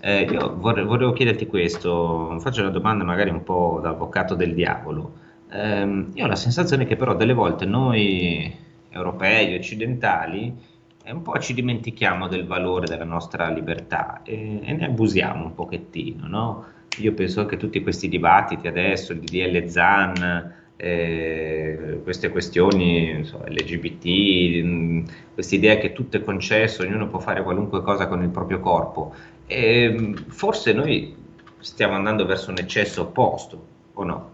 [0.00, 4.54] eh, io vorrei, volevo chiederti questo, faccio una domanda magari un po' da avvocato del
[4.54, 5.12] diavolo.
[5.50, 8.52] Eh, io ho la sensazione che però delle volte noi
[8.88, 10.54] europei, occidentali,
[11.02, 15.54] eh, un po' ci dimentichiamo del valore della nostra libertà e, e ne abusiamo un
[15.54, 16.64] pochettino, no?
[16.98, 25.32] Io penso che tutti questi dibattiti adesso, il DDL ZAN, eh, queste questioni so, LGBT,
[25.34, 29.14] questa idea che tutto è concesso, ognuno può fare qualunque cosa con il proprio corpo.
[29.52, 31.12] E, forse noi
[31.58, 34.30] stiamo andando verso un eccesso opposto, o no?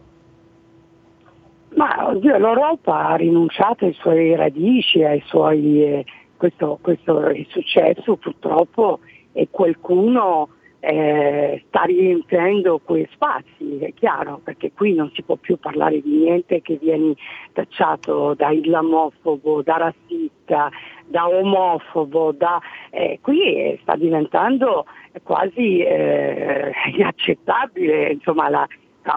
[1.74, 6.04] Ma oddio, l'Europa ha rinunciato ai suoi radici, ai suoi, eh,
[6.36, 9.00] questo, questo è successo purtroppo
[9.32, 10.48] e qualcuno
[10.88, 16.18] eh, sta riempiendo quei spazi, è chiaro, perché qui non si può più parlare di
[16.18, 17.16] niente che vieni
[17.52, 20.70] tacciato da islamofobo, da razzista,
[21.04, 24.86] da omofobo, da, eh, qui sta diventando
[25.24, 28.64] quasi eh, inaccettabile, insomma la,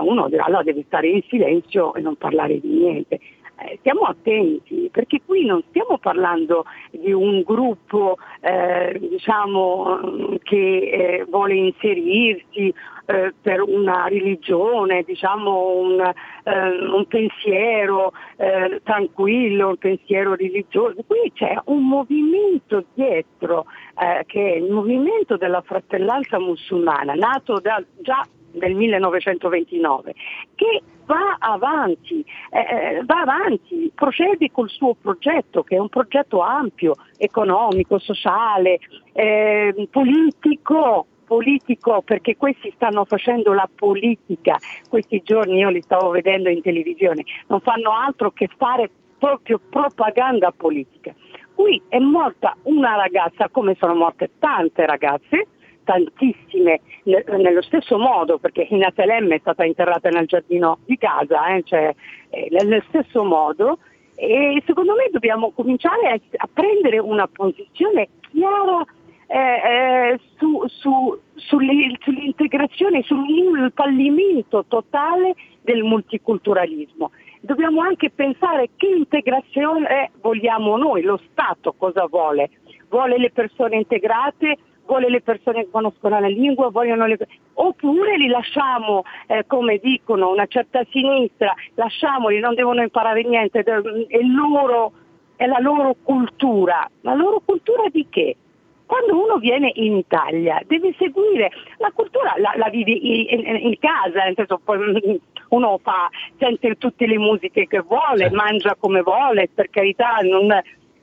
[0.02, 3.20] uno allora deve stare in silenzio e non parlare di niente.
[3.62, 11.26] Eh, stiamo attenti perché qui non stiamo parlando di un gruppo eh, diciamo, che eh,
[11.28, 12.74] vuole inserirsi
[13.06, 18.14] eh, per una religione, diciamo, un, eh, un, pensiero
[18.84, 21.04] tranquillo, un pensiero religioso.
[21.06, 23.66] Qui c'è un movimento dietro
[24.26, 30.14] che è il movimento della fratellanza musulmana, nato da, già del 1929,
[30.56, 36.42] che va avanti, eh, eh, va avanti, procede col suo progetto, che è un progetto
[36.42, 38.80] ampio, economico, sociale,
[39.14, 44.58] eh, politico, politico perché questi stanno facendo la politica,
[44.90, 50.52] questi giorni io li stavo vedendo in televisione, non fanno altro che fare proprio propaganda
[50.52, 51.14] politica.
[51.54, 55.48] Qui è morta una ragazza come sono morte tante ragazze,
[55.90, 61.64] tantissime nello stesso modo, perché Hina Telem è stata interrata nel giardino di casa, eh,
[61.64, 61.96] cioè,
[62.30, 63.80] eh, nello stesso modo,
[64.14, 68.86] e secondo me dobbiamo cominciare a, a prendere una posizione chiara
[69.26, 77.10] eh, eh su, su, sull'integrazione, sul fallimento totale del multiculturalismo.
[77.42, 82.52] Dobbiamo anche pensare che integrazione vogliamo noi, lo Stato cosa vuole?
[82.90, 84.58] Vuole le persone integrate
[84.90, 87.18] vuole le persone che conoscono la lingua, le...
[87.54, 94.20] oppure li lasciamo, eh, come dicono una certa sinistra, lasciamoli, non devono imparare niente, è,
[94.22, 94.92] loro,
[95.36, 96.90] è la loro cultura.
[97.02, 98.36] La loro cultura di che?
[98.90, 103.78] quando uno viene in Italia deve seguire la cultura, la, la vivi in, in, in,
[103.78, 104.60] casa, nel senso
[105.50, 108.36] uno fa, sente tutte le musiche che vuole, certo.
[108.36, 110.52] mangia come vuole, per carità, non,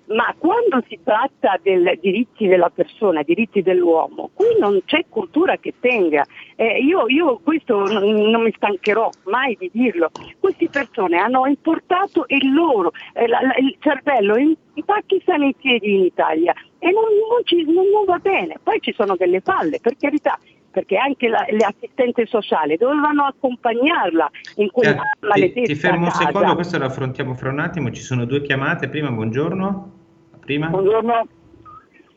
[0.07, 5.75] ma quando si tratta dei diritti della persona, diritti dell'uomo, qui non c'è cultura che
[5.81, 6.25] tenga.
[6.55, 10.11] Eh, io, io, questo non, non, mi stancherò mai di dirlo.
[10.39, 15.47] Queste persone hanno importato il loro eh, la, la, il cervello in, in Pakistan e
[15.47, 18.57] in piedi in Italia e non, non, ci, non, va bene.
[18.63, 20.39] Poi ci sono delle falle, per carità
[20.77, 26.05] perché anche la, le assistenti sociali dovevano accompagnarla in quella eh, maledetta ti, ti fermo
[26.05, 29.93] un secondo, questo lo affrontiamo fra un attimo, ci sono due chiamate, prima buongiorno.
[30.39, 30.69] Prima?
[30.69, 31.29] Buongiorno.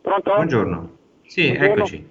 [0.02, 0.34] Pronto?
[0.34, 0.90] Buongiorno.
[1.26, 1.74] Sì, Buongiorno.
[1.74, 2.10] eccoci.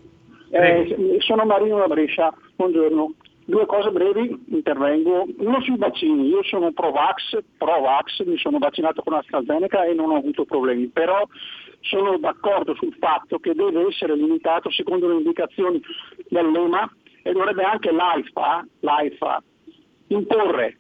[0.51, 2.33] Eh, sono Marino da Brescia.
[2.57, 3.13] Buongiorno.
[3.49, 5.25] Due cose brevi, intervengo.
[5.39, 6.29] Uno sui vaccini.
[6.29, 10.89] Io sono pro-vax, pro-vax, mi sono vaccinato con AstraZeneca e non ho avuto problemi.
[10.89, 11.27] Però
[11.81, 15.81] sono d'accordo sul fatto che deve essere limitato secondo le indicazioni
[16.29, 19.43] dell'EMA e dovrebbe anche l'AIFA, l'AIFA
[20.09, 20.77] imporre,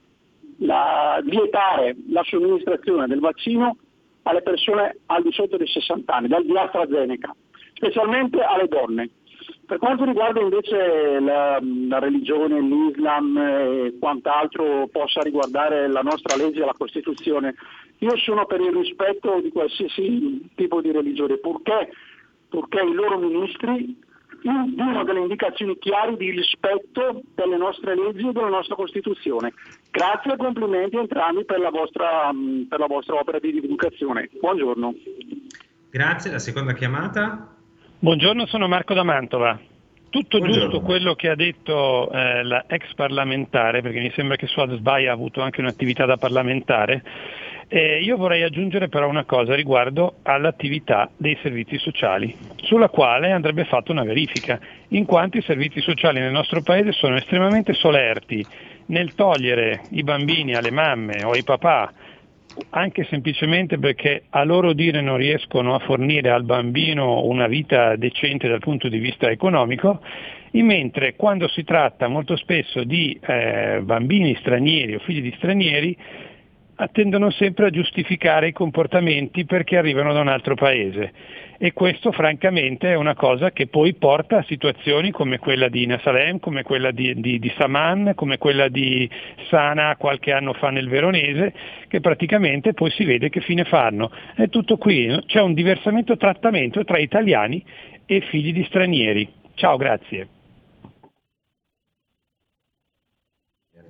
[0.59, 3.79] la, vietare la somministrazione del vaccino
[4.25, 7.35] alle persone al di sotto dei 60 anni, dal di AstraZeneca,
[7.73, 9.09] specialmente alle donne.
[9.69, 16.62] Per quanto riguarda invece la, la, religione, l'Islam e quant'altro possa riguardare la nostra legge
[16.62, 17.55] e la Costituzione,
[17.99, 21.91] io sono per il rispetto di qualsiasi tipo di religione, purché,
[22.49, 23.95] purché i loro ministri
[24.41, 29.53] diano delle indicazioni chiare di rispetto delle nostre leggi e della nostra Costituzione.
[29.91, 32.31] Grazie e complimenti a entrambi per la vostra,
[32.66, 34.31] per la vostra opera di divulgazione.
[34.41, 34.95] Buongiorno.
[35.91, 37.53] Grazie, la seconda chiamata.
[38.01, 39.59] Buongiorno, sono Marco da Mantova.
[40.09, 40.69] Tutto Buongiorno.
[40.69, 45.09] giusto quello che ha detto eh, la ex parlamentare, perché mi sembra che Suad Sbai
[45.09, 47.03] ha avuto anche un'attività da parlamentare.
[47.67, 52.33] Eh, io vorrei aggiungere però una cosa riguardo all'attività dei servizi sociali,
[52.63, 57.17] sulla quale andrebbe fatta una verifica, in quanto i servizi sociali nel nostro Paese sono
[57.17, 58.47] estremamente solerti
[58.87, 61.93] nel togliere i bambini alle mamme o ai papà,
[62.71, 68.49] anche semplicemente perché a loro dire non riescono a fornire al bambino una vita decente
[68.49, 70.01] dal punto di vista economico,
[70.53, 75.97] mentre quando si tratta molto spesso di eh, bambini stranieri o figli di stranieri,
[76.93, 81.13] tendono sempre a giustificare i comportamenti perché arrivano da un altro paese.
[81.61, 86.39] E questo francamente è una cosa che poi porta a situazioni come quella di Nasalem,
[86.39, 89.11] come quella di, di, di Saman, come quella di
[89.51, 91.53] Sana qualche anno fa nel Veronese,
[91.89, 94.13] che praticamente poi si vede che fine fanno.
[94.37, 97.65] È tutto qui, c'è un diversamento trattamento tra italiani
[98.07, 99.29] e figli di stranieri.
[99.55, 100.29] Ciao, grazie.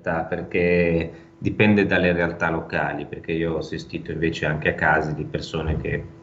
[0.01, 5.77] Perché dipende dalle realtà locali, perché io ho assistito invece anche a casi di persone
[5.77, 6.16] che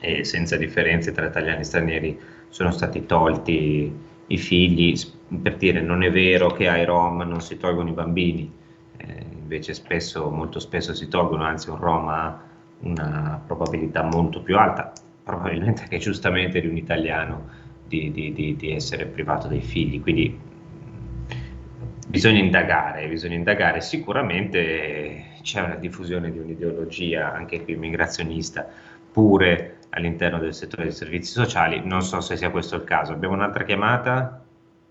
[0.00, 3.92] eh, senza differenze tra italiani e stranieri sono stati tolti
[4.30, 4.94] i figli,
[5.42, 8.50] per dire non è vero che ai Rom non si tolgono i bambini,
[8.96, 12.42] eh, invece spesso, molto spesso si tolgono, anzi un Rom ha
[12.80, 14.92] una probabilità molto più alta,
[15.22, 17.48] probabilmente anche giustamente di un italiano,
[17.86, 20.38] di, di, di, di essere privato dei figli, quindi
[22.06, 23.80] bisogna indagare, bisogna indagare.
[23.80, 28.68] Sicuramente c'è una diffusione di un'ideologia anche qui immigrazionista
[29.10, 31.80] pure all'interno del settore dei servizi sociali.
[31.84, 33.12] Non so se sia questo il caso.
[33.12, 34.42] Abbiamo un'altra chiamata,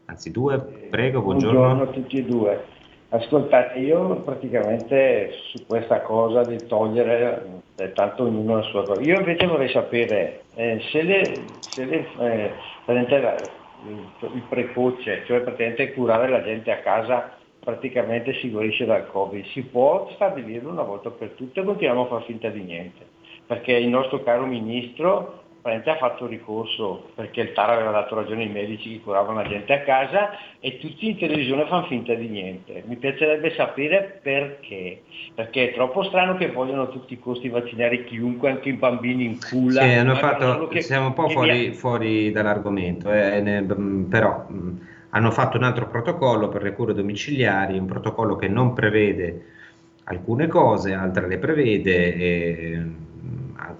[0.06, 1.60] anzi due, prego, buongiorno.
[1.60, 2.66] Buongiorno a tutti e due.
[3.10, 9.18] Ascoltate, io praticamente su questa cosa di togliere eh, tanto ognuno la sua cosa, io
[9.18, 11.24] invece vorrei sapere eh, se, le,
[11.60, 12.52] se le, eh,
[13.86, 17.32] il precoce, cioè praticamente curare la gente a casa
[17.68, 19.46] praticamente si guarisce dal Covid.
[19.48, 23.06] Si può stabilirlo una volta per tutte e continuiamo a far finta di niente,
[23.48, 28.50] perché il nostro caro ministro ha fatto ricorso perché il TAR aveva dato ragione ai
[28.50, 30.30] medici che curavano la gente a casa
[30.60, 32.84] e tutti in televisione fanno finta di niente.
[32.86, 35.02] Mi piacerebbe sapere perché,
[35.36, 39.40] perché è troppo strano che vogliono tutti i costi vaccinare chiunque, anche i bambini in
[39.40, 39.82] culla.
[39.82, 44.56] Sì, hanno fatto, che, siamo un po' fuori, fuori dall'argomento, eh, ne, mm, però mh,
[44.56, 44.78] mm,
[45.10, 49.46] hanno fatto un altro protocollo per le cure domiciliari, un protocollo che non prevede
[50.06, 52.16] alcune cose, altre le prevede.
[52.16, 52.84] E,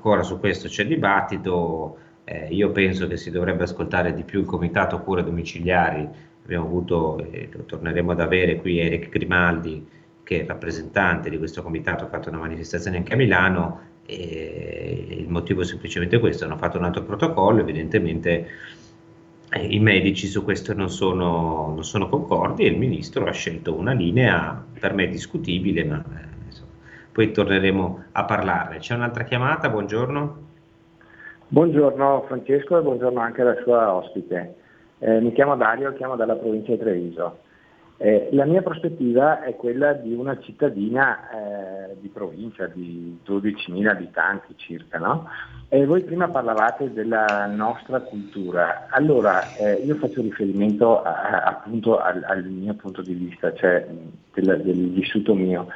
[0.08, 4.46] ancora su questo c'è dibattito, eh, io penso che si dovrebbe ascoltare di più il
[4.46, 6.08] Comitato Cure Domiciliari,
[6.44, 9.86] abbiamo avuto, e lo torneremo ad avere qui Eric Grimaldi,
[10.24, 15.28] che è rappresentante di questo comitato, ha fatto una manifestazione anche a Milano, e il
[15.28, 18.48] motivo è semplicemente questo, hanno fatto un altro protocollo, evidentemente
[19.50, 23.74] eh, i medici su questo non sono, non sono, concordi e il ministro ha scelto
[23.74, 26.37] una linea per me discutibile, ma eh,
[27.18, 28.78] poi torneremo a parlarne.
[28.78, 30.38] C'è un'altra chiamata, buongiorno.
[31.48, 34.56] Buongiorno Francesco e buongiorno anche alla sua ospite.
[35.00, 37.40] Eh, mi chiamo Dario, chiamo dalla provincia di Treviso.
[37.98, 44.54] Eh, la mia prospettiva è quella di una cittadina eh, di provincia di 12.000 abitanti
[44.56, 45.28] circa, no?
[45.70, 48.86] E voi prima parlavate della nostra cultura.
[48.92, 53.88] Allora, eh, io faccio riferimento a, appunto al, al, mio punto di vista, cioè
[54.36, 55.68] del, del vissuto mio.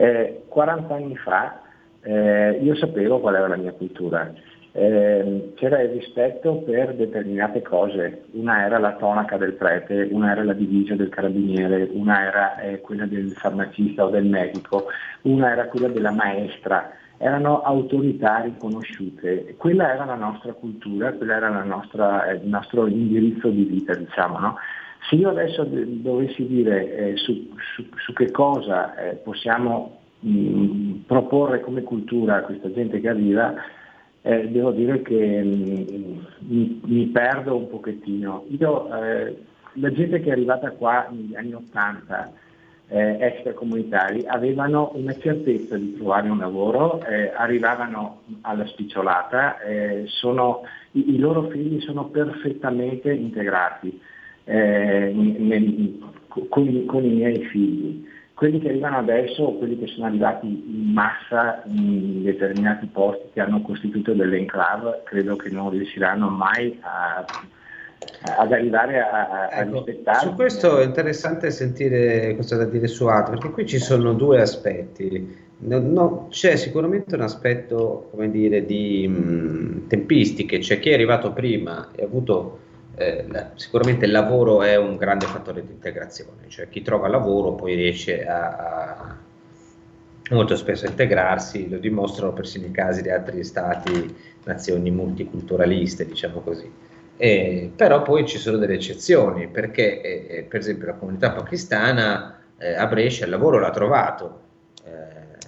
[0.00, 1.60] Eh, 40 anni fa
[2.00, 4.32] eh, io sapevo qual era la mia cultura,
[4.72, 10.42] eh, c'era il rispetto per determinate cose, una era la tonaca del prete, una era
[10.42, 14.86] la divisa del carabiniere, una era eh, quella del farmacista o del medico,
[15.22, 21.50] una era quella della maestra, erano autorità riconosciute, quella era la nostra cultura, quello era
[21.62, 24.38] nostra, eh, il nostro indirizzo di vita, diciamo.
[24.38, 24.56] No?
[25.08, 30.92] Se io adesso dovessi dire eh, su, su, su, che cosa eh, possiamo mh, mm,
[31.06, 33.54] proporre come cultura a questa gente che arriva,
[34.22, 38.44] eh, devo dire che mh, mm, mi, mi, perdo un pochettino.
[38.58, 39.36] Io, eh,
[39.74, 42.32] la gente che è arrivata qua negli anni 80,
[42.88, 49.56] eh, extracomunitari, avevano una certezza di trovare un lavoro, eh, arrivavano alla spicciolata,
[50.06, 54.00] sono, i, i loro figli sono perfettamente integrati
[54.44, 55.98] eh, nel,
[56.48, 58.08] con, con, i miei figli.
[58.34, 63.40] Quelli che arrivano adesso o quelli che sono arrivati in massa in determinati posti che
[63.40, 67.24] hanno costituito delle enclave, credo che non riusciranno mai a,
[68.38, 70.26] ad arrivare a, a ecco, rispettare.
[70.26, 74.40] Su questo è interessante sentire cosa da dire su altro, perché qui ci sono due
[74.40, 75.48] aspetti.
[75.58, 81.34] No, no, c'è sicuramente un aspetto, come dire, di mh, tempistiche, c'è chi è arrivato
[81.34, 82.68] prima e ha avuto
[83.00, 87.74] eh, sicuramente il lavoro è un grande fattore di integrazione, cioè chi trova lavoro poi
[87.74, 89.18] riesce a, a
[90.30, 96.40] molto spesso a integrarsi, lo dimostrano persino i casi di altri stati, nazioni multiculturaliste, diciamo
[96.40, 96.70] così.
[97.16, 102.38] Eh, però poi ci sono delle eccezioni, perché eh, eh per esempio la comunità pakistana
[102.58, 104.40] eh, a Brescia il lavoro l'ha trovato,
[104.84, 105.38] eh,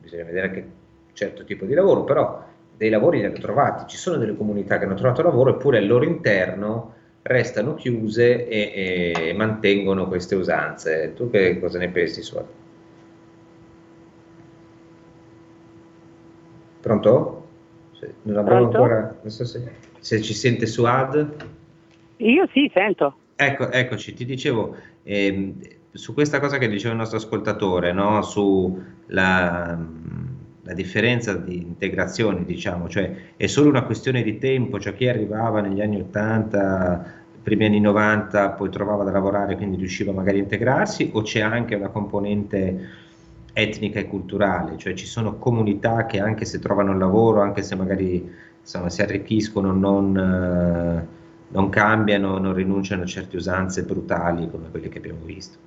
[0.00, 0.64] bisogna vedere un
[1.12, 2.44] certo tipo di lavoro, però
[2.76, 5.86] dei lavori li hanno trovati, ci sono delle comunità che hanno trovato lavoro eppure al
[5.86, 11.12] loro interno restano chiuse e, e mantengono queste usanze.
[11.14, 12.46] Tu che cosa ne pensi, Suad?
[16.80, 17.46] Pronto?
[18.22, 19.70] Non abbiamo ancora, non so se,
[20.00, 21.44] se, ci sente su ad.
[22.16, 23.14] Io sì, sento.
[23.36, 25.54] Ecco, eccoci, ti dicevo, eh,
[25.92, 28.22] su questa cosa che diceva il nostro ascoltatore, no?
[28.22, 28.82] su
[30.62, 35.60] la, differenza di integrazione, diciamo, cioè è solo una questione di tempo, cioè chi arrivava
[35.60, 41.10] negli anni 80 primi anni 90 poi trovava da lavorare, quindi riusciva magari a integrarsi,
[41.12, 43.00] o c'è anche una componente
[43.52, 48.30] etnica e culturale, cioè ci sono comunità che anche se trovano lavoro, anche se magari
[48.60, 50.12] insomma, si arricchiscono, non,
[51.48, 55.58] non cambiano, non rinunciano a certe usanze brutali come quelle che abbiamo visto.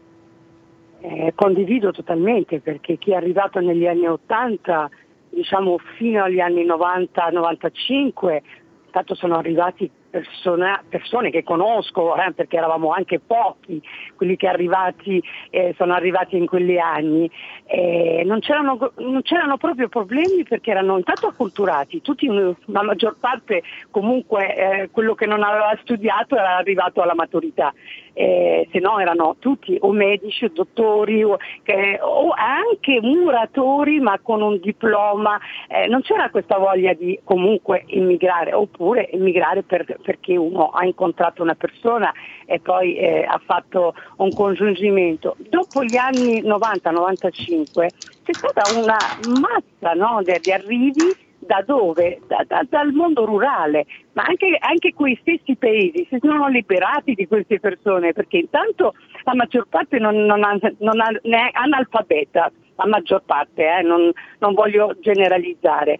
[1.07, 4.89] Eh, condivido totalmente perché chi è arrivato negli anni 80,
[5.29, 8.41] diciamo fino agli anni 90-95,
[8.89, 13.81] tanto sono arrivati persona, persone che conosco, eh, perché eravamo anche pochi,
[14.15, 17.29] quelli che arrivati, eh, sono arrivati in quegli anni,
[17.65, 23.61] eh, non, c'erano, non, c'erano, proprio problemi perché erano intanto acculturati, tutti, la maggior parte
[23.91, 27.73] comunque eh, quello che non aveva studiato era arrivato alla maturità,
[28.15, 34.17] eh, se no erano tutti o medici o dottori o, che, o anche muratori ma
[34.21, 35.37] con un diploma,
[35.67, 41.43] eh, non c'era questa voglia di comunque immigrare oppure immigrare per, perché uno ha incontrato
[41.43, 42.11] una persona
[42.45, 45.35] e poi eh, ha fatto un congiungimento.
[45.37, 47.87] Dopo gli anni 90-95
[48.23, 48.97] c'è stata una
[49.39, 52.19] massa no, di arrivi da dove?
[52.27, 57.27] Da, da, dal mondo rurale, ma anche, anche, quei stessi paesi si sono liberati di
[57.27, 58.93] queste persone perché intanto
[59.23, 64.11] la maggior parte non, non, ha, non ha, è analfabeta, la maggior parte, eh, non,
[64.39, 65.97] non, voglio generalizzare.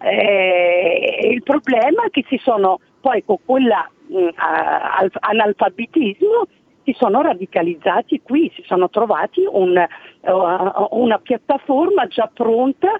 [0.00, 6.42] Eh, il problema è che si sono poi con quell'analfabetismo mm,
[6.84, 9.76] si sono radicalizzati qui, si sono trovati un,
[10.20, 12.98] uh, una piattaforma già pronta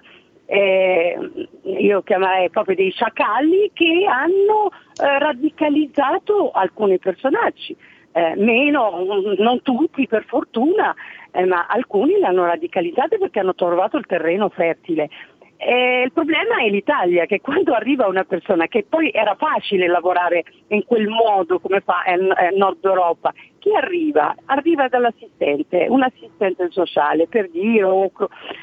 [0.51, 7.77] eh, io chiamerei proprio dei sciacalli che hanno eh, radicalizzato alcuni personaggi.
[8.13, 9.05] Eh, meno,
[9.37, 10.95] non tutti per fortuna,
[11.33, 15.11] eh, ma alcuni li hanno radicalizzati perché hanno trovato il terreno fertile.
[15.61, 20.45] Eh, il problema è l'Italia, che quando arriva una persona, che poi era facile lavorare
[20.69, 24.37] in quel modo come fa in, Nord Europa, chi arriva?
[24.45, 28.09] Arriva dall'assistente, un assistente sociale per dire o,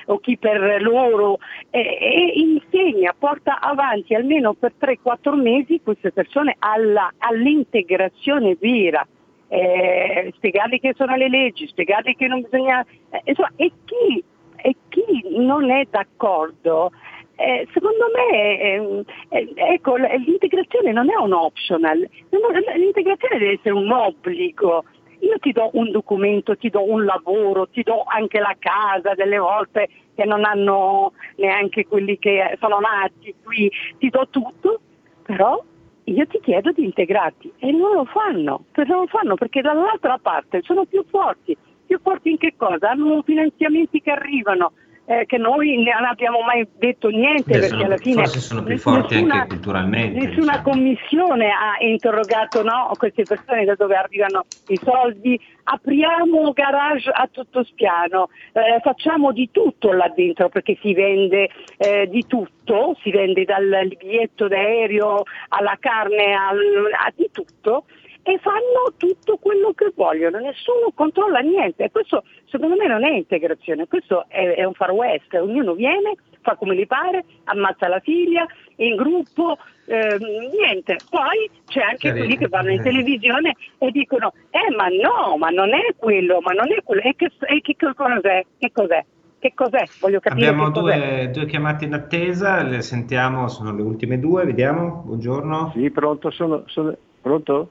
[0.06, 1.40] o chi per loro
[1.70, 9.06] e, e, insegna, porta avanti almeno per 3-4 mesi queste persone alla, all'integrazione vera.
[9.50, 12.86] Eh, spiegargli che sono le leggi, spiegargli che non bisogna...
[13.10, 14.24] Eh, insomma, e chi
[14.66, 16.92] e chi non è d'accordo
[17.36, 23.92] eh, secondo me eh, eh, ecco, l'integrazione non è un optional, l'integrazione deve essere un
[23.92, 24.86] obbligo.
[25.20, 29.38] Io ti do un documento, ti do un lavoro, ti do anche la casa delle
[29.38, 34.80] volte che non hanno neanche quelli che sono nati qui, ti do tutto,
[35.24, 35.62] però
[36.06, 40.62] io ti chiedo di integrarti e non lo fanno, non lo fanno perché dall'altra parte
[40.64, 42.90] sono più forti, più forti in che cosa?
[42.90, 44.74] Hanno finanziamenti che arrivano,
[45.06, 48.64] eh, che noi non abbiamo mai detto niente Beh, perché sono, alla fine forse sono
[48.64, 50.64] più forti nessuna, anche culturalmente nessuna diciamo.
[50.64, 57.64] commissione ha interrogato no, queste persone da dove arrivano i soldi apriamo garage a tutto
[57.64, 63.46] spiano eh, facciamo di tutto là dentro perché si vende eh, di tutto si vende
[63.46, 66.60] dal biglietto d'aereo alla carne al,
[66.92, 67.86] a di tutto
[68.28, 71.84] e fanno tutto quello che vogliono, nessuno controlla niente.
[71.84, 76.16] E questo secondo me non è integrazione, questo è, è un far west, ognuno viene,
[76.42, 78.48] fa come gli pare, ammazza la figlia,
[78.78, 80.98] in gruppo, eh, niente.
[81.08, 82.26] Poi c'è anche Carino.
[82.26, 86.52] quelli che vanno in televisione e dicono, eh ma no, ma non è quello, ma
[86.54, 88.46] non è quello, e che, e che, che cos'è?
[88.58, 89.06] Che cos'è?
[89.38, 89.84] Che cos'è?
[90.00, 90.48] Voglio capire.
[90.48, 95.04] Abbiamo due, due, chiamate in attesa, le sentiamo, sono le ultime due, vediamo.
[95.06, 95.74] Buongiorno.
[95.76, 97.70] Sì, pronto, sono, sono pronto?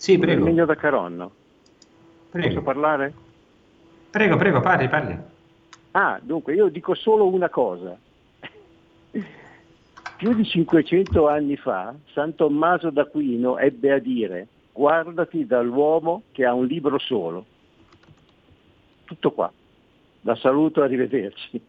[0.00, 0.46] Sì, prego.
[0.46, 1.34] Emilio da Caronno.
[2.30, 2.48] Prego.
[2.48, 3.12] Posso parlare?
[4.10, 5.18] Prego, prego, parli, parli.
[5.90, 8.00] Ah, dunque, io dico solo una cosa.
[9.10, 16.54] Più di 500 anni fa, San Tommaso d'Aquino ebbe a dire guardati dall'uomo che ha
[16.54, 17.44] un libro solo.
[19.04, 19.52] Tutto qua.
[20.22, 21.60] La saluto, arrivederci.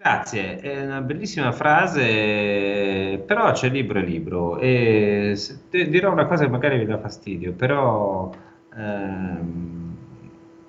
[0.00, 4.58] Grazie, è una bellissima frase, però c'è libro e libro.
[4.60, 5.36] E
[5.70, 8.30] dirò una cosa che magari vi dà fastidio, però
[8.76, 9.96] ehm,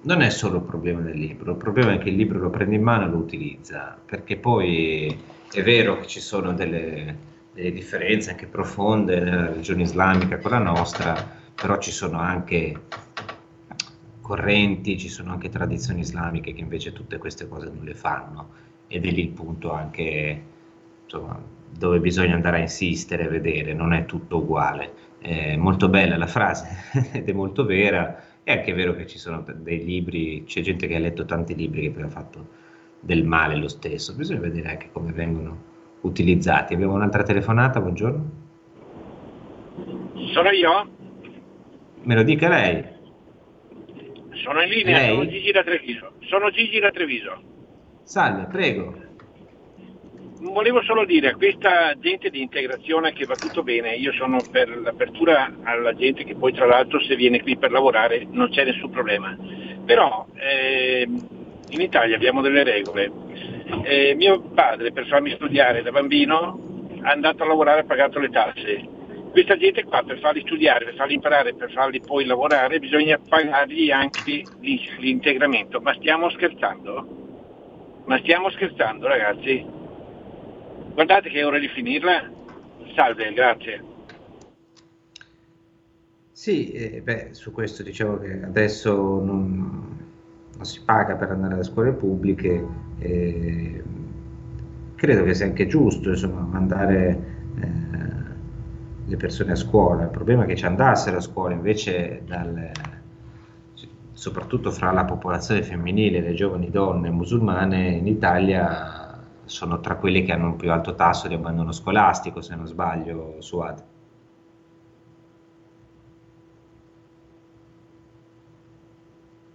[0.02, 2.74] non è solo il problema del libro, il problema è che il libro lo prende
[2.76, 5.16] in mano e lo utilizza, perché poi
[5.52, 7.16] è vero che ci sono delle,
[7.54, 11.14] delle differenze anche profonde nella religione islamica con la nostra,
[11.54, 12.88] però ci sono anche
[14.22, 19.06] correnti, ci sono anche tradizioni islamiche che invece tutte queste cose non le fanno ed
[19.06, 20.42] è lì il punto anche
[21.04, 25.08] insomma, dove bisogna andare a insistere, vedere, non è tutto uguale.
[25.20, 26.68] È molto bella la frase
[27.14, 30.96] ed è molto vera, è anche vero che ci sono dei libri, c'è gente che
[30.96, 32.48] ha letto tanti libri che poi ha fatto
[33.00, 35.68] del male lo stesso, bisogna vedere anche come vengono
[36.02, 36.74] utilizzati.
[36.74, 38.32] Abbiamo un'altra telefonata, buongiorno.
[40.34, 40.90] Sono io?
[42.04, 42.98] Me lo dica lei.
[44.44, 45.10] Sono in linea, Lei?
[45.10, 46.12] sono Gigi da Treviso.
[46.22, 47.42] Sono Gigi da Treviso.
[48.10, 48.92] Salve, prego.
[50.40, 54.68] Volevo solo dire a questa gente di integrazione che va tutto bene, io sono per
[54.80, 58.90] l'apertura alla gente che poi tra l'altro se viene qui per lavorare non c'è nessun
[58.90, 59.38] problema.
[59.86, 61.28] Però ehm,
[61.68, 63.12] in Italia abbiamo delle regole.
[63.84, 66.58] Eh, mio padre per farmi studiare da bambino
[67.04, 68.88] è andato a lavorare e ha pagato le tasse.
[69.30, 73.92] Questa gente qua per farli studiare, per farli imparare, per farli poi lavorare bisogna pagargli
[73.92, 75.80] anche l'in- l'integramento.
[75.80, 77.28] Ma stiamo scherzando?
[78.10, 79.64] Ma stiamo scherzando ragazzi?
[80.94, 82.28] Guardate che è ora di finirla.
[82.96, 83.84] Salve, grazie.
[86.32, 90.10] Sì, eh, beh, su questo dicevo che adesso non,
[90.56, 92.66] non si paga per andare alle scuole pubbliche,
[92.98, 93.84] eh,
[94.96, 97.20] credo che sia anche giusto insomma, mandare
[97.62, 102.72] eh, le persone a scuola, il problema è che ci andassero a scuola invece dal,
[104.20, 110.34] soprattutto fra la popolazione femminile, le giovani donne musulmane in Italia sono tra quelli che
[110.34, 113.82] hanno un più alto tasso di abbandono scolastico, se non sbaglio, Suad.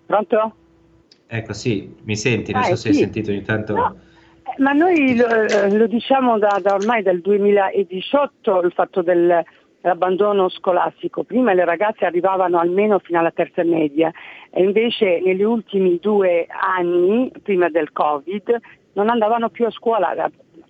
[0.07, 0.57] Pronto?
[1.27, 3.01] Ecco, sì, mi senti, non Ah, so se hai sì.
[3.01, 3.75] sentito ogni tanto...
[3.75, 3.95] No,
[4.47, 9.43] eh, Ma noi lo, eh, lo diciamo da, da ormai dal 2018 il fatto del-
[9.85, 11.25] dell'abbandono scolastico.
[11.25, 14.11] Prima le ragazze arrivavano almeno fino alla terza media
[14.51, 18.59] e invece negli ultimi due anni, prima del Covid,
[18.95, 20.15] non andavano più a scuola.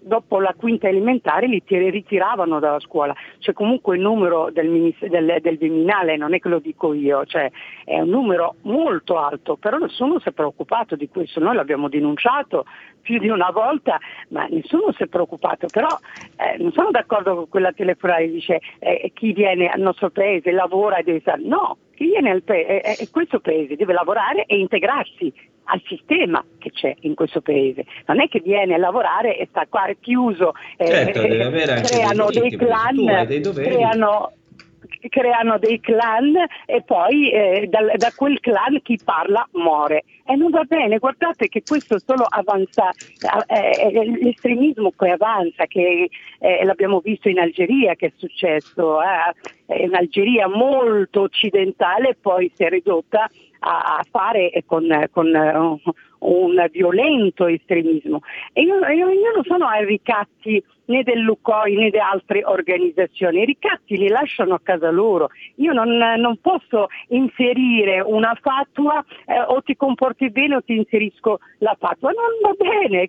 [0.06, 3.14] Dopo la quinta elementare li tir- ritiravano dalla scuola.
[3.38, 7.24] C'è comunque il numero del, minis- del- del Viminale, non è che lo dico io,
[7.24, 7.50] cioè
[7.86, 11.40] è un numero molto alto, però nessuno si è preoccupato di questo.
[11.40, 12.66] Noi l'abbiamo denunciato
[13.00, 13.98] più di una volta,
[14.28, 15.68] ma nessuno si è preoccupato.
[15.72, 15.88] Però
[16.36, 20.50] eh, non sono d'accordo con quella telefonata che dice eh, chi viene al nostro paese
[20.50, 21.40] lavora e deve stare.
[21.42, 25.32] No, chi viene al paese, eh, eh, questo paese deve lavorare e integrarsi
[25.64, 27.84] al sistema che c'è in questo paese.
[28.06, 31.88] Non è che viene a lavorare e sta qua chiuso, eh, Certo, deve avere anche
[31.88, 34.32] dei creano dei, diritti, perché clan, dei creano
[35.08, 36.34] creano dei clan
[36.66, 40.04] e poi eh, dal- da quel clan chi parla muore.
[40.26, 42.90] E non va bene, guardate che questo solo avanza,
[43.46, 46.08] eh, eh, l'estremismo che avanza, che
[46.38, 52.64] eh, l'abbiamo visto in Algeria che è successo, eh, in Algeria molto occidentale poi si
[52.64, 53.28] è ridotta
[53.64, 55.56] a, a fare con, con eh,
[56.18, 58.20] un, violento estremismo.
[58.52, 63.40] E io, io- io non sono ai ricatti né del Lucoi né di altre organizzazioni,
[63.40, 65.30] i ricatti li lasciano a casa loro.
[65.56, 71.38] Io non, non posso inserire una fatua eh, o ti comporti bene o ti inserisco
[71.58, 73.02] la fatua, non va bene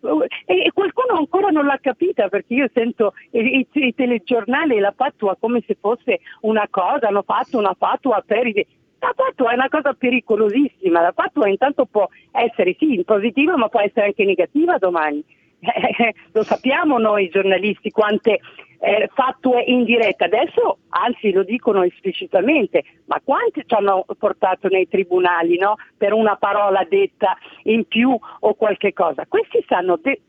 [0.45, 4.79] e, e qualcuno ancora non l'ha capita perché io sento i, i- i telegiornali e
[4.79, 8.65] la fatua come se fosse una cosa, hanno fatto una fatua per i
[9.05, 13.79] la fatua è una cosa pericolosissima, la fatua intanto può essere sì positiva ma può
[13.81, 15.23] essere anche negativa domani.
[16.33, 18.39] Lo sappiamo noi giornalisti quante
[18.79, 25.57] eh, fatue indirette, adesso anzi lo dicono esplicitamente, ma quanti ci hanno portato nei tribunali
[25.57, 25.75] no?
[25.97, 29.25] per una parola detta in più o qualche cosa?
[29.27, 30.21] Questi stanno de-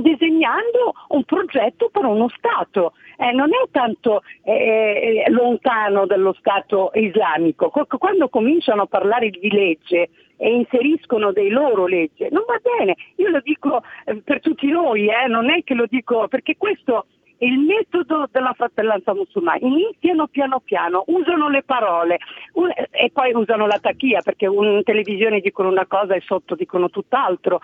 [0.00, 7.68] disegnando un progetto per uno Stato, eh, non è tanto eh, lontano dallo Stato islamico,
[7.68, 12.96] Qu- quando cominciano a parlare di legge e inseriscono dei loro leggi, non va bene,
[13.16, 17.06] io lo dico eh, per tutti noi, eh, non è che lo dico perché questo
[17.42, 22.18] il metodo della fratellanza musulmana, iniziano piano piano, usano le parole
[22.54, 26.90] u- e poi usano la tachia perché in televisione dicono una cosa e sotto dicono
[26.90, 27.60] tutt'altro.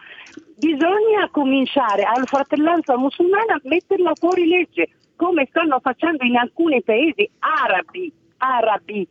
[0.56, 7.28] Bisogna cominciare alla fratellanza musulmana a metterla fuori legge, come stanno facendo in alcuni paesi
[7.40, 9.06] arabi, arabi.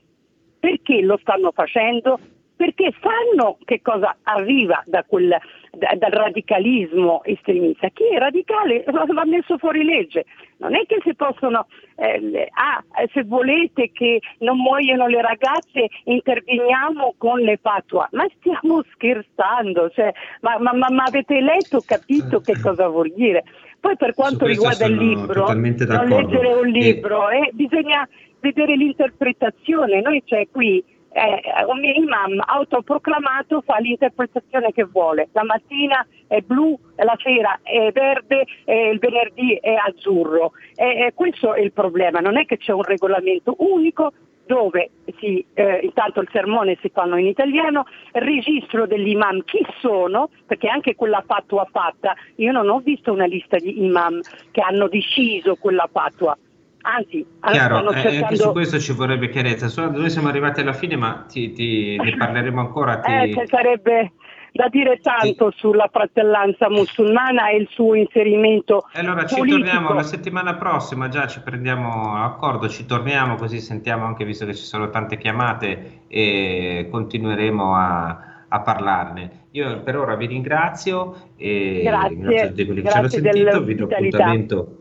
[0.60, 2.20] Perché lo stanno facendo?
[2.56, 5.28] Perché sanno che cosa arriva da quel,
[5.72, 7.90] da- dal radicalismo estremista.
[7.90, 10.26] Chi è radicale va messo fuori legge.
[10.58, 15.90] Non è che si possono, eh, ah, eh, se volete che non muoiano le ragazze
[16.06, 18.08] interveniamo con le fatwa.
[18.12, 23.44] Ma stiamo scherzando, cioè, ma, ma- ma- ma avete letto, capito che cosa vuol dire?
[23.82, 28.08] Poi per quanto riguarda il libro, non leggere un E- libro, eh, bisogna
[28.40, 30.02] vedere l'interpretazione.
[30.02, 30.84] Noi c'è qui
[31.16, 35.30] eh, un imam autoproclamato fa l'interpretazione che vuole.
[35.32, 40.52] La mattina è blu, la sera è verde, e il venerdì è azzurro.
[40.76, 44.12] E, questo è il problema, non è che c'è un regolamento unico
[44.46, 50.30] dove si, eh, intanto il sermone si fanno in italiano, registro degli imam chi sono,
[50.46, 54.20] perché anche quella fatua fatta, io non ho visto una lista di imam
[54.52, 56.38] che hanno deciso quella fatua,
[56.86, 58.10] Anzi, Chiaro, cercando...
[58.10, 59.90] eh, anche su questo ci vorrebbe chiarezza.
[59.90, 63.00] Noi siamo arrivati alla fine, ma ti, ti, ne parleremo ancora.
[63.00, 63.12] Ti...
[63.12, 64.12] Eh, sarebbe
[64.52, 68.88] da dire tanto sulla fratellanza musulmana e il suo inserimento.
[68.94, 69.46] Allora politico.
[69.46, 74.46] ci torniamo la settimana prossima, già ci prendiamo accordo, ci torniamo così sentiamo anche, visto
[74.46, 79.48] che ci sono tante chiamate, e continueremo a, a parlarne.
[79.52, 83.76] Io per ora vi ringrazio e grazie, ringrazio tutti quelli che ci hanno sentito, vi
[83.76, 84.78] do appuntamento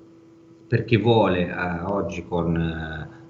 [0.67, 2.57] per chi vuole eh, oggi con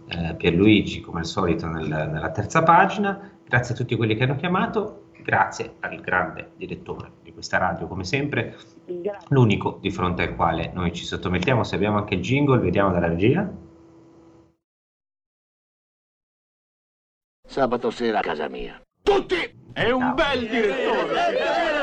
[0.08, 3.30] eh, Pierluigi come al solito nel, nella terza pagina.
[3.46, 8.04] Grazie a tutti quelli che hanno chiamato, grazie al grande direttore di questa radio come
[8.04, 8.56] sempre,
[8.86, 9.28] grazie.
[9.28, 11.64] l'unico di fronte al quale noi ci sottomettiamo.
[11.64, 13.50] Se abbiamo anche il jingle, vediamo dalla regia.
[17.46, 18.80] Sabato sera a casa mia.
[19.02, 19.62] Tutti!
[19.72, 20.14] È un no.
[20.14, 21.73] bel direttore!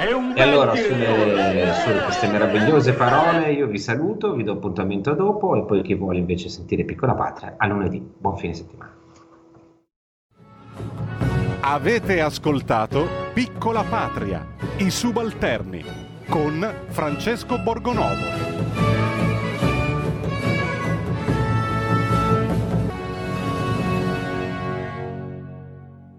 [0.00, 5.56] E allora sulle, su queste meravigliose parole io vi saluto, vi do appuntamento a dopo
[5.56, 8.00] e poi chi vuole invece sentire Piccola Patria a lunedì.
[8.16, 8.94] Buon fine settimana.
[11.62, 14.46] Avete ascoltato Piccola Patria,
[14.76, 15.82] i subalterni
[16.28, 18.87] con Francesco Borgonovo.